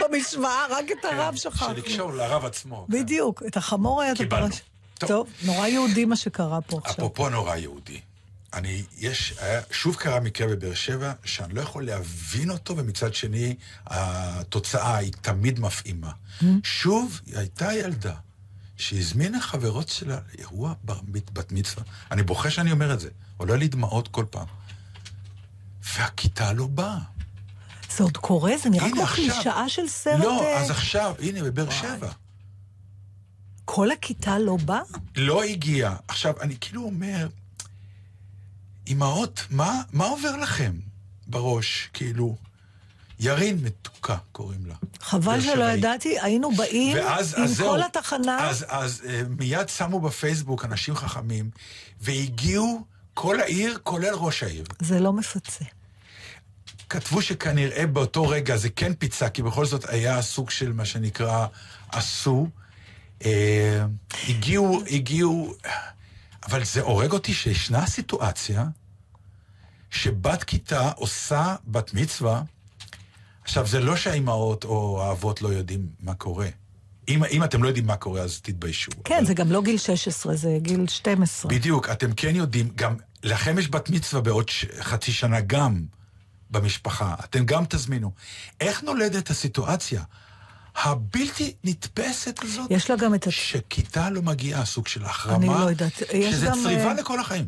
[0.00, 1.74] במשוואה, רק את הרב שכחנו.
[1.76, 2.86] שלקשור לרב עצמו.
[2.88, 4.46] בדיוק, את החמור היה את קיבלנו.
[4.46, 4.62] הפרש.
[4.98, 6.94] טוב, נורא יהודי מה שקרה פה עכשיו.
[6.94, 8.00] אפרופו נורא יהודי,
[8.54, 13.54] אני, יש, היה, שוב קרה מקרה בבאר שבע, שאני לא יכול להבין אותו, ומצד שני,
[13.86, 16.10] התוצאה היא תמיד מפעימה.
[16.62, 18.14] שוב, הייתה ילדה
[18.76, 20.74] שהזמינה חברות שלה לאירוע
[21.32, 21.84] בת מצווה.
[22.10, 24.46] אני בוכה שאני אומר את זה, עולה לי דמעות כל פעם.
[25.96, 26.98] והכיתה לא באה.
[27.96, 28.52] זה עוד קורה?
[28.62, 29.06] זה נראה כמו.
[29.06, 30.24] קלישאה של סרט...
[30.24, 32.10] לא, אה, אז עכשיו, הנה, בבאר שבע.
[33.64, 34.80] כל הכיתה לא באה?
[35.16, 35.94] לא הגיע.
[36.08, 37.28] עכשיו, אני כאילו אומר,
[38.88, 40.72] אמהות, מה, מה עובר לכם
[41.26, 41.90] בראש?
[41.92, 42.36] כאילו,
[43.20, 44.74] ירין מתוקה קוראים לה.
[45.00, 45.64] חבל שלא.
[45.64, 47.68] ידעתי, היינו באים ואז, עם אז זהו.
[47.70, 48.50] כל התחנה.
[48.50, 51.50] אז, אז אה, מיד שמו בפייסבוק אנשים חכמים,
[52.00, 54.64] והגיעו כל העיר, כולל ראש העיר.
[54.80, 55.64] זה לא מפצה.
[56.88, 61.46] כתבו שכנראה באותו רגע זה כן פיצה, כי בכל זאת היה סוג של מה שנקרא
[61.92, 62.48] עשו.
[63.24, 63.84] אה,
[64.28, 65.54] הגיעו, הגיעו,
[66.46, 68.64] אבל זה הורג אותי שישנה סיטואציה
[69.90, 72.42] שבת כיתה עושה בת מצווה.
[73.42, 76.48] עכשיו, זה לא שהאימהות או האבות לא יודעים מה קורה.
[77.08, 78.90] אם, אם אתם לא יודעים מה קורה, אז תתביישו.
[79.04, 81.50] כן, זה גם לא גיל 16, זה גיל 12.
[81.50, 84.64] בדיוק, אתם כן יודעים, גם לכם יש בת מצווה בעוד ש...
[84.80, 85.84] חצי שנה גם
[86.50, 88.12] במשפחה, אתם גם תזמינו.
[88.60, 90.02] איך נולדת הסיטואציה
[90.74, 92.70] הבלתי נתפסת הזאת?
[92.70, 93.26] יש לה גם את...
[93.30, 95.92] שכיתה לא מגיעה, סוג של החרמה, אני לא יודעת.
[96.32, 97.46] שזה גם, צריבה אה, לכל החיים.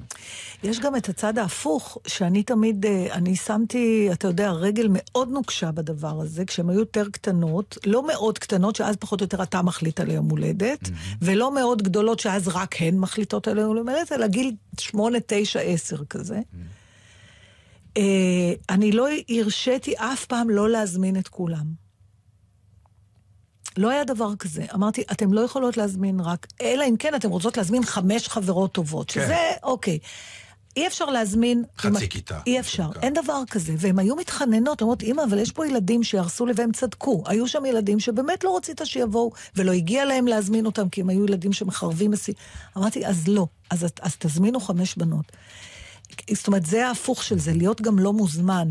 [0.62, 5.72] יש גם את הצד ההפוך, שאני תמיד, אה, אני שמתי, אתה יודע, רגל מאוד נוקשה
[5.72, 10.00] בדבר הזה, כשהן היו יותר קטנות, לא מאוד קטנות, שאז פחות או יותר אתה מחליט
[10.00, 10.88] על יום הולדת,
[11.22, 16.04] ולא מאוד גדולות, שאז רק הן מחליטות על יום הולדת, אלא גיל 8, 9, 10
[16.04, 16.40] כזה.
[17.96, 21.85] אה, אני לא הרשיתי אף פעם לא להזמין את כולם.
[23.76, 24.64] לא היה דבר כזה.
[24.74, 29.10] אמרתי, אתם לא יכולות להזמין רק, אלא אם כן אתם רוצות להזמין חמש חברות טובות,
[29.10, 29.20] כן.
[29.24, 29.98] שזה, אוקיי.
[30.76, 31.64] אי אפשר להזמין...
[31.78, 33.02] חצי אם- כיתה, אי אפשר, שנקרא.
[33.02, 33.74] אין דבר כזה.
[33.78, 37.22] והן היו מתחננות, אומרות, אמא, אבל יש פה ילדים שיהרסו לי, והם צדקו.
[37.26, 41.24] היו שם ילדים שבאמת לא רצית שיבואו, ולא הגיע להם להזמין אותם, כי הם היו
[41.24, 42.32] ילדים שמחרבים מסי...
[42.76, 45.32] אמרתי, אז לא, אז, אז תזמינו חמש בנות.
[46.32, 48.68] זאת אומרת, זה ההפוך של זה, להיות גם לא מוזמן.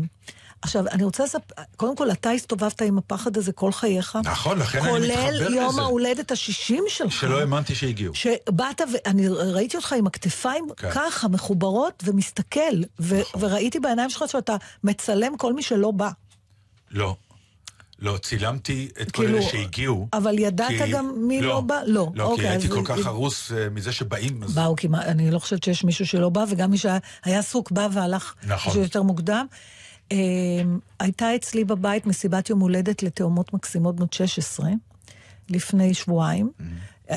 [0.66, 4.18] עכשיו, אני רוצה לספר, קודם כל, אתה הסתובבת עם הפחד הזה כל חייך.
[4.24, 5.80] נכון, לכן אני מתחבר כולל יום לזה.
[5.82, 7.12] ההולדת השישים שלך.
[7.12, 8.14] שלא האמנתי שהגיעו.
[8.14, 10.90] שבאת, ואני ראיתי אותך עם הכתפיים כן.
[10.90, 12.60] ככה, מחוברות, ומסתכל,
[13.00, 13.42] ו- נכון.
[13.44, 16.10] וראיתי בעיניים שלך שאתה מצלם כל מי שלא בא.
[16.90, 17.16] לא.
[17.98, 20.08] לא, צילמתי את כל כאילו, אלה שהגיעו.
[20.12, 21.80] אבל ידעת כי- גם מי לא בא?
[21.86, 24.42] לא, לא, כי אוקיי, הייתי אז- כל כך הרוס אה, מזה שבאים.
[24.42, 27.88] אז- באו כמעט, אני לא חושבת שיש מישהו שלא בא, וגם מי שהיה עסוק בא
[27.92, 28.82] והלך נכון.
[28.82, 29.46] יותר מוקדם.
[30.12, 30.16] אה,
[31.00, 34.70] הייתה אצלי בבית מסיבת יום הולדת לתאומות מקסימות בנות 16,
[35.50, 36.50] לפני שבועיים,
[37.10, 37.16] אה,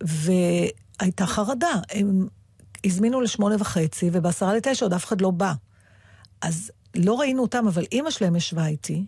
[0.00, 1.74] והייתה חרדה.
[1.90, 2.26] הם
[2.84, 5.52] הזמינו לשמונה וחצי, ובעשרה לתשע עוד אף אחד לא בא.
[6.40, 9.04] אז לא ראינו אותם, אבל אימא שלהם ישבה איתי,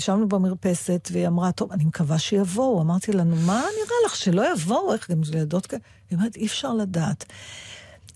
[0.00, 2.82] ישבנו במרפסת, והיא אמרה, טוב, אני מקווה שיבואו.
[2.82, 4.92] אמרתי לנו, מה נראה לך, שלא יבואו?
[4.92, 5.82] איך גם ילדות כאלה?
[6.10, 7.24] היא אומרת, אי אפשר לדעת.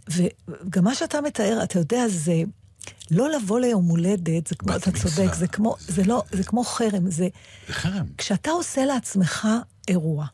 [0.09, 2.43] וגם מה שאתה מתאר, אתה יודע, זה
[3.11, 5.11] לא לבוא ליום הולדת, זה כמו, אתה מצווה.
[5.15, 7.29] צודק, זה כמו, זה לא, זה כמו חרם, זה...
[7.69, 8.07] זה חרם.
[8.19, 9.49] כשאתה עושה לעצמך
[9.89, 10.27] אירוע,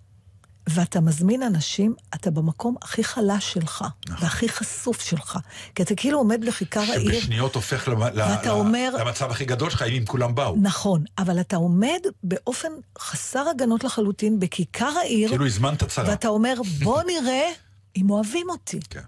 [0.69, 4.25] ואתה מזמין אנשים, אתה במקום הכי חלש שלך, נכון.
[4.25, 5.39] והכי חשוף שלך.
[5.75, 7.13] כי אתה כאילו עומד בכיכר העיר...
[7.15, 10.57] שבשניות הופך למ- ל- אומר- למצב הכי גדול שלך, אם כולם באו.
[10.63, 16.11] נכון, אבל אתה עומד באופן חסר הגנות לחלוטין בכיכר העיר, כאילו הזמנת צרה.
[16.11, 17.49] ואתה אומר, בוא נראה
[17.97, 18.81] אם אוהבים אותי.
[18.91, 19.01] כן.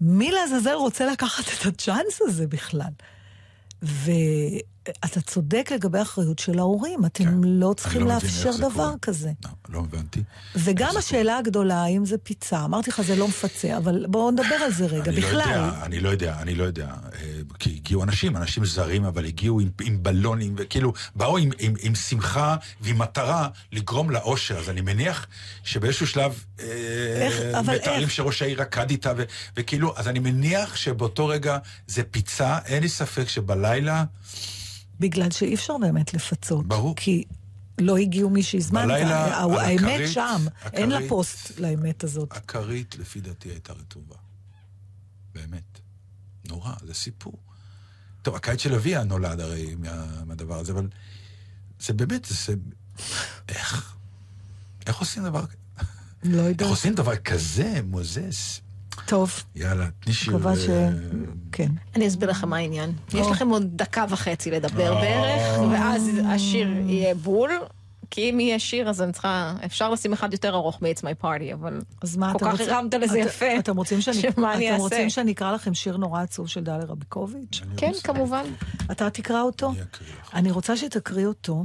[0.00, 2.92] מי לעזאזל רוצה לקחת את הצ'אנס הזה בכלל?
[5.04, 8.92] אתה צודק לגבי האחריות של ההורים, אתם לא צריכים לא לאפשר דבר קורה.
[9.02, 9.32] כזה.
[9.68, 10.22] לא הבנתי.
[10.56, 12.64] וגם השאלה הגדולה, האם זה פיצה.
[12.64, 15.10] אמרתי לך, זה לא מפצה, אבל בואו נדבר על זה רגע.
[15.10, 16.86] אני לא בכלל, יודע, אני לא יודע, אני לא יודע.
[16.86, 21.74] אה, כי הגיעו אנשים, אנשים זרים, אבל הגיעו עם, עם בלונים, וכאילו, באו עם, עם,
[21.80, 24.58] עם שמחה ועם מטרה לגרום לאושר.
[24.58, 25.26] אז אני מניח
[25.64, 26.44] שבאיזשהו שלב...
[26.60, 26.66] אה,
[27.26, 27.40] איך?
[27.58, 28.10] אבל מתארים איך?
[28.10, 29.22] שראש העיר רקד איתה, ו,
[29.56, 34.04] וכאילו, אז אני מניח שבאותו רגע זה פיצה, אין לי ספק שבלילה...
[35.00, 36.66] בגלל שאי אפשר באמת לפצות.
[36.66, 36.96] ברור.
[36.96, 37.24] כי
[37.80, 38.84] לא הגיעו מי שהזמנת.
[38.84, 41.08] בלילה, על האמת הכרית, שם, אין לה הכרית.
[41.08, 42.32] פוסט לאמת הזאת.
[42.32, 44.16] הכרית, לפי דעתי, הייתה רטובה.
[45.34, 45.80] באמת.
[46.48, 47.34] נורא, זה סיפור.
[48.22, 50.88] טוב, הקיץ של אביה נולד הרי מה, מהדבר הזה, אבל
[51.80, 52.54] זה באמת, זה...
[53.48, 53.96] איך?
[54.86, 55.56] איך עושים דבר כזה?
[56.24, 56.68] לא איך יודעת.
[56.68, 58.60] עושים דבר כזה, מוזס?
[59.06, 60.36] טוב, יאללה, תני שיר...
[60.36, 60.68] מקווה ש...
[60.68, 60.88] אה,
[61.52, 61.68] כן.
[61.96, 62.92] אני אסביר לכם מה העניין.
[63.14, 63.26] יש.
[63.26, 64.94] לכם עוד דקה וחצי לדבר.
[64.94, 67.50] בערך, ואז השיר יהיה בול.
[68.10, 69.54] כי אם יהיה שיר, אז אני צריכה...
[69.64, 72.74] אפשר לשים אחד יותר ארוך מ-It's my party, אבל אז מה, כל אתם כך רוצים-
[72.74, 73.58] הרמת לזה יפה.
[73.58, 74.82] אתם רוצים שאני- שמה אני אתם אעשה?
[74.82, 77.60] רוצים שאני אקרא לכם שיר נורא עצוב של דליה רביקוביץ'?
[77.76, 78.44] כן, כמובן.
[78.90, 79.70] אתה תקרא אותו?
[79.70, 80.34] אני אקריא לך.
[80.34, 81.64] אני רוצה שתקריא אותו,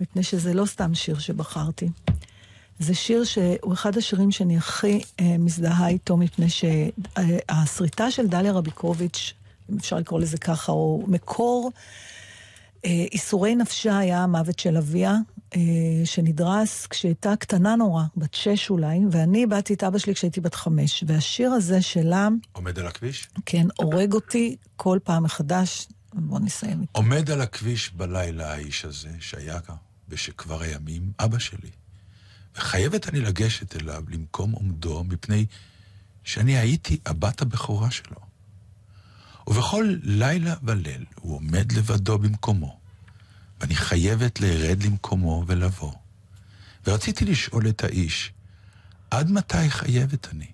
[0.00, 1.88] מפני שזה לא סתם שיר שבחרתי.
[2.78, 9.32] זה שיר שהוא אחד השירים שאני הכי אה, מזדהה איתו, מפני שהסריטה של דליה רביקוביץ',
[9.70, 11.70] אם אפשר לקרוא לזה ככה, או מקור
[12.84, 15.16] אה, איסורי נפשה היה המוות של אביה,
[15.56, 15.60] אה,
[16.04, 21.04] שנדרס כשהייתה קטנה נורא, בת שש אולי, ואני איבדתי את אבא שלי כשהייתי בת חמש.
[21.06, 23.28] והשיר הזה שלה, עומד על הכביש?
[23.46, 25.88] כן, הורג אותי כל פעם מחדש.
[26.14, 26.92] בואו נסיים איתו.
[26.92, 29.58] עומד על הכביש בלילה האיש הזה, שהיה
[30.08, 31.70] בשכבר הימים אבא שלי.
[32.58, 35.46] וחייבת אני לגשת אליו למקום עומדו, מפני
[36.24, 38.16] שאני הייתי הבת הבכורה שלו.
[39.46, 42.78] ובכל לילה וליל הוא עומד לבדו במקומו,
[43.60, 45.92] ואני חייבת לרד למקומו ולבוא.
[46.86, 48.32] ורציתי לשאול את האיש,
[49.10, 50.46] עד מתי חייבת אני?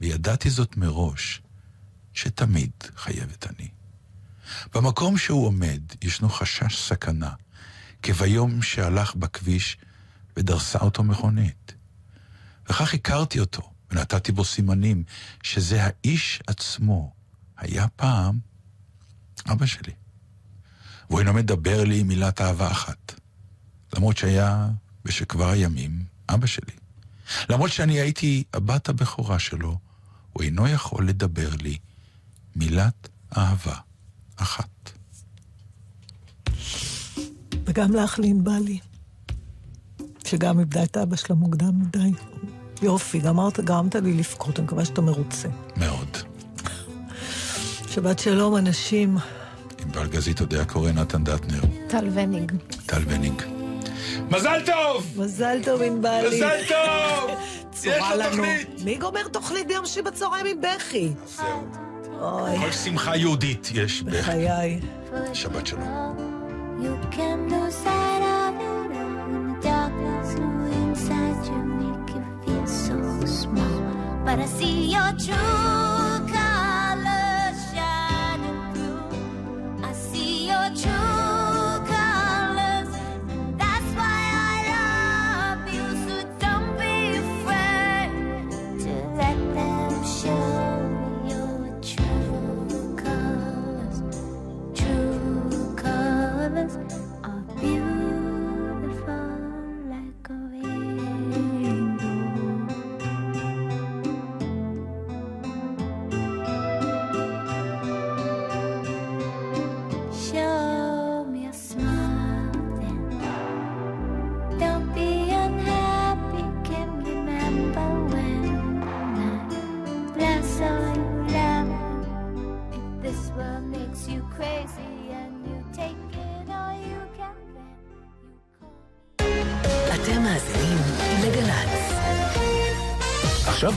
[0.00, 1.42] וידעתי זאת מראש,
[2.14, 3.68] שתמיד חייבת אני.
[4.74, 7.32] במקום שהוא עומד ישנו חשש סכנה,
[8.02, 9.78] כביום שהלך בכביש
[10.38, 11.74] ודרסה אותו מכונית.
[12.70, 15.04] וכך הכרתי אותו, ונתתי בו סימנים
[15.42, 17.12] שזה האיש עצמו
[17.56, 18.38] היה פעם
[19.52, 19.92] אבא שלי.
[21.10, 23.14] והוא אינו מדבר לי מילת אהבה אחת,
[23.96, 24.68] למרות שהיה
[25.04, 26.72] בשכבר הימים אבא שלי.
[27.48, 29.78] למרות שאני הייתי הבת הבכורה שלו,
[30.32, 31.78] הוא אינו יכול לדבר לי
[32.56, 33.76] מילת אהבה
[34.36, 34.90] אחת.
[37.64, 38.80] וגם לך לענבלי,
[40.28, 42.12] שגם איבדה את אבא שלה מוקדם מדי.
[42.82, 45.48] יופי, גמרת, גרמת לי לבכות, אני מקווה שאתה מרוצה.
[45.76, 46.16] מאוד.
[47.88, 49.16] שבת שלום, אנשים.
[49.78, 52.52] עם בלגזית אודיה קורא נתן דטנר, טל וניג.
[52.86, 53.42] טל וניג.
[54.30, 55.06] מזל טוב!
[55.16, 56.28] מזל טוב, ענבלי.
[56.28, 57.30] מזל טוב!
[57.84, 58.30] יש לו לנו.
[58.30, 58.68] תוכנית!
[58.84, 61.12] מי גומר תוכנית ביום שישי בצהריים עם בכי?
[61.36, 61.66] זהו.
[62.20, 64.18] אוי, כל שמחה יהודית יש בכי.
[64.18, 64.80] בחיי.
[65.32, 66.16] שבת שלום.
[66.80, 68.77] You can lose sight of
[74.28, 75.87] But I see your true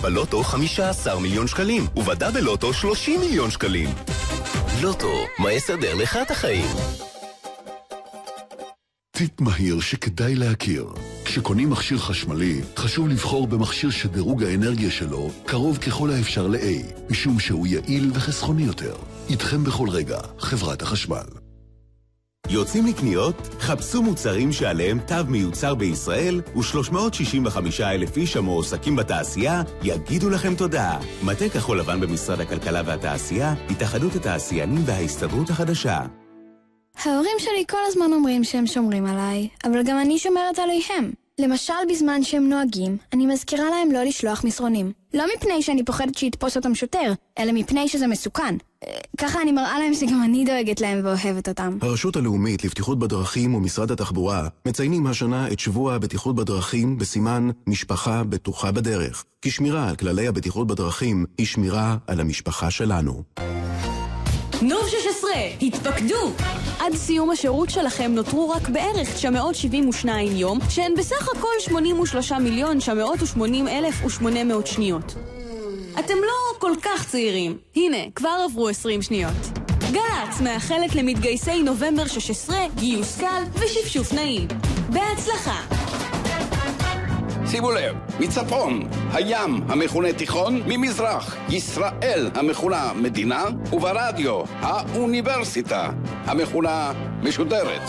[0.01, 3.89] בלוטו 15 מיליון שקלים, ובדאבל לוטו 30 מיליון שקלים.
[4.81, 6.65] לוטו, מה יסדר לך את החיים?
[9.11, 10.87] טיפ מהיר שכדאי להכיר.
[11.25, 17.67] כשקונים מכשיר חשמלי, חשוב לבחור במכשיר שדירוג האנרגיה שלו קרוב ככל האפשר ל-A, משום שהוא
[17.67, 18.95] יעיל וחסכוני יותר.
[19.29, 21.40] איתכם בכל רגע, חברת החשמל.
[22.49, 23.35] יוצאים לקניות?
[23.59, 30.97] חפשו מוצרים שעליהם תו מיוצר בישראל ו-365 אלף איש המועסקים בתעשייה יגידו לכם תודה.
[31.23, 36.01] מטה כחול לבן במשרד הכלכלה והתעשייה, התאחדות התעשיינים וההסתדרות החדשה.
[37.05, 41.20] ההורים שלי כל הזמן אומרים שהם שומרים עליי, אבל גם אני שומרת עליהם.
[41.41, 44.91] למשל, בזמן שהם נוהגים, אני מזכירה להם לא לשלוח מסרונים.
[45.13, 48.55] לא מפני שאני פוחדת שיתפוס אותם שוטר, אלא מפני שזה מסוכן.
[48.83, 51.77] אה, ככה אני מראה להם שגם אני דואגת להם ואוהבת אותם.
[51.81, 58.71] הרשות הלאומית לבטיחות בדרכים ומשרד התחבורה מציינים השנה את שבוע הבטיחות בדרכים בסימן משפחה בטוחה
[58.71, 59.23] בדרך.
[59.41, 63.23] כי שמירה על כללי הבטיחות בדרכים היא שמירה על המשפחה שלנו.
[64.61, 65.31] נוב 16,
[65.61, 66.31] התפקדו!
[66.79, 73.67] עד סיום השירות שלכם נותרו רק בערך 972 יום, שהן בסך הכל 83 מיליון 980
[73.67, 75.15] אלף ו-800 שניות.
[75.99, 77.57] אתם לא כל כך צעירים.
[77.75, 79.59] הנה, כבר עברו 20 שניות.
[79.91, 84.47] גל"צ מאחלת למתגייסי נובמבר 16 גיוס קל ושפשוף נעים.
[84.89, 85.80] בהצלחה!
[87.51, 95.89] שימו לב, מצפון, הים המכונה תיכון, ממזרח, ישראל המכונה מדינה, וברדיו, האוניברסיטה
[96.25, 96.91] המכונה
[97.23, 97.81] משודרת.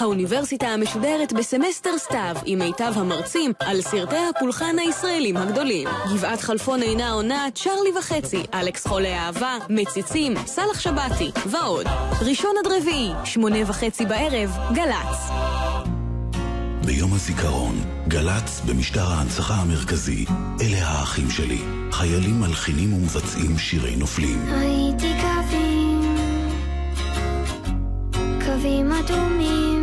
[0.00, 5.88] האוניברסיטה המשודרת בסמסטר סתיו עם מיטב המרצים על סרטי הפולחן הישראלים הגדולים.
[6.14, 11.86] גבעת חלפון אינה עונה, צ'רלי וחצי, אלכס חולה אהבה, מציצים, סאלח שבתי ועוד.
[12.20, 15.30] ראשון עד רביעי, שמונה וחצי בערב, גל"צ.
[16.84, 17.74] ביום הזיכרון,
[18.08, 20.24] גל"צ במשטר ההנצחה המרכזי,
[20.60, 24.42] אלה האחים שלי, חיילים מלחינים ומבצעים שירי נופלים.
[24.52, 26.16] ראיתי קווים,
[28.44, 29.81] קווים אדומים.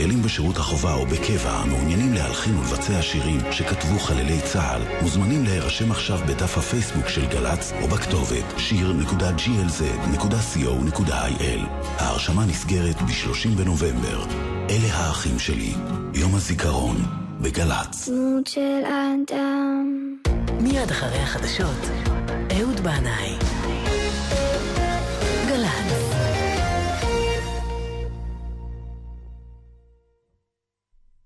[0.00, 6.18] חיילים בשירות החובה או בקבע המעוניינים להלחין ולבצע שירים שכתבו חללי צה"ל מוזמנים להירשם עכשיו
[6.26, 9.20] בדף הפייסבוק של גל"צ או בכתובת שיר.glz.co.il
[11.98, 14.24] ההרשמה נסגרת ב-30 בנובמבר.
[14.70, 15.74] אלה האחים שלי,
[16.14, 16.96] יום הזיכרון,
[17.40, 18.08] בגל"צ.
[18.08, 20.16] דמות של אדם.
[20.60, 21.90] מיד אחרי החדשות,
[22.58, 23.49] אהוד בנאי.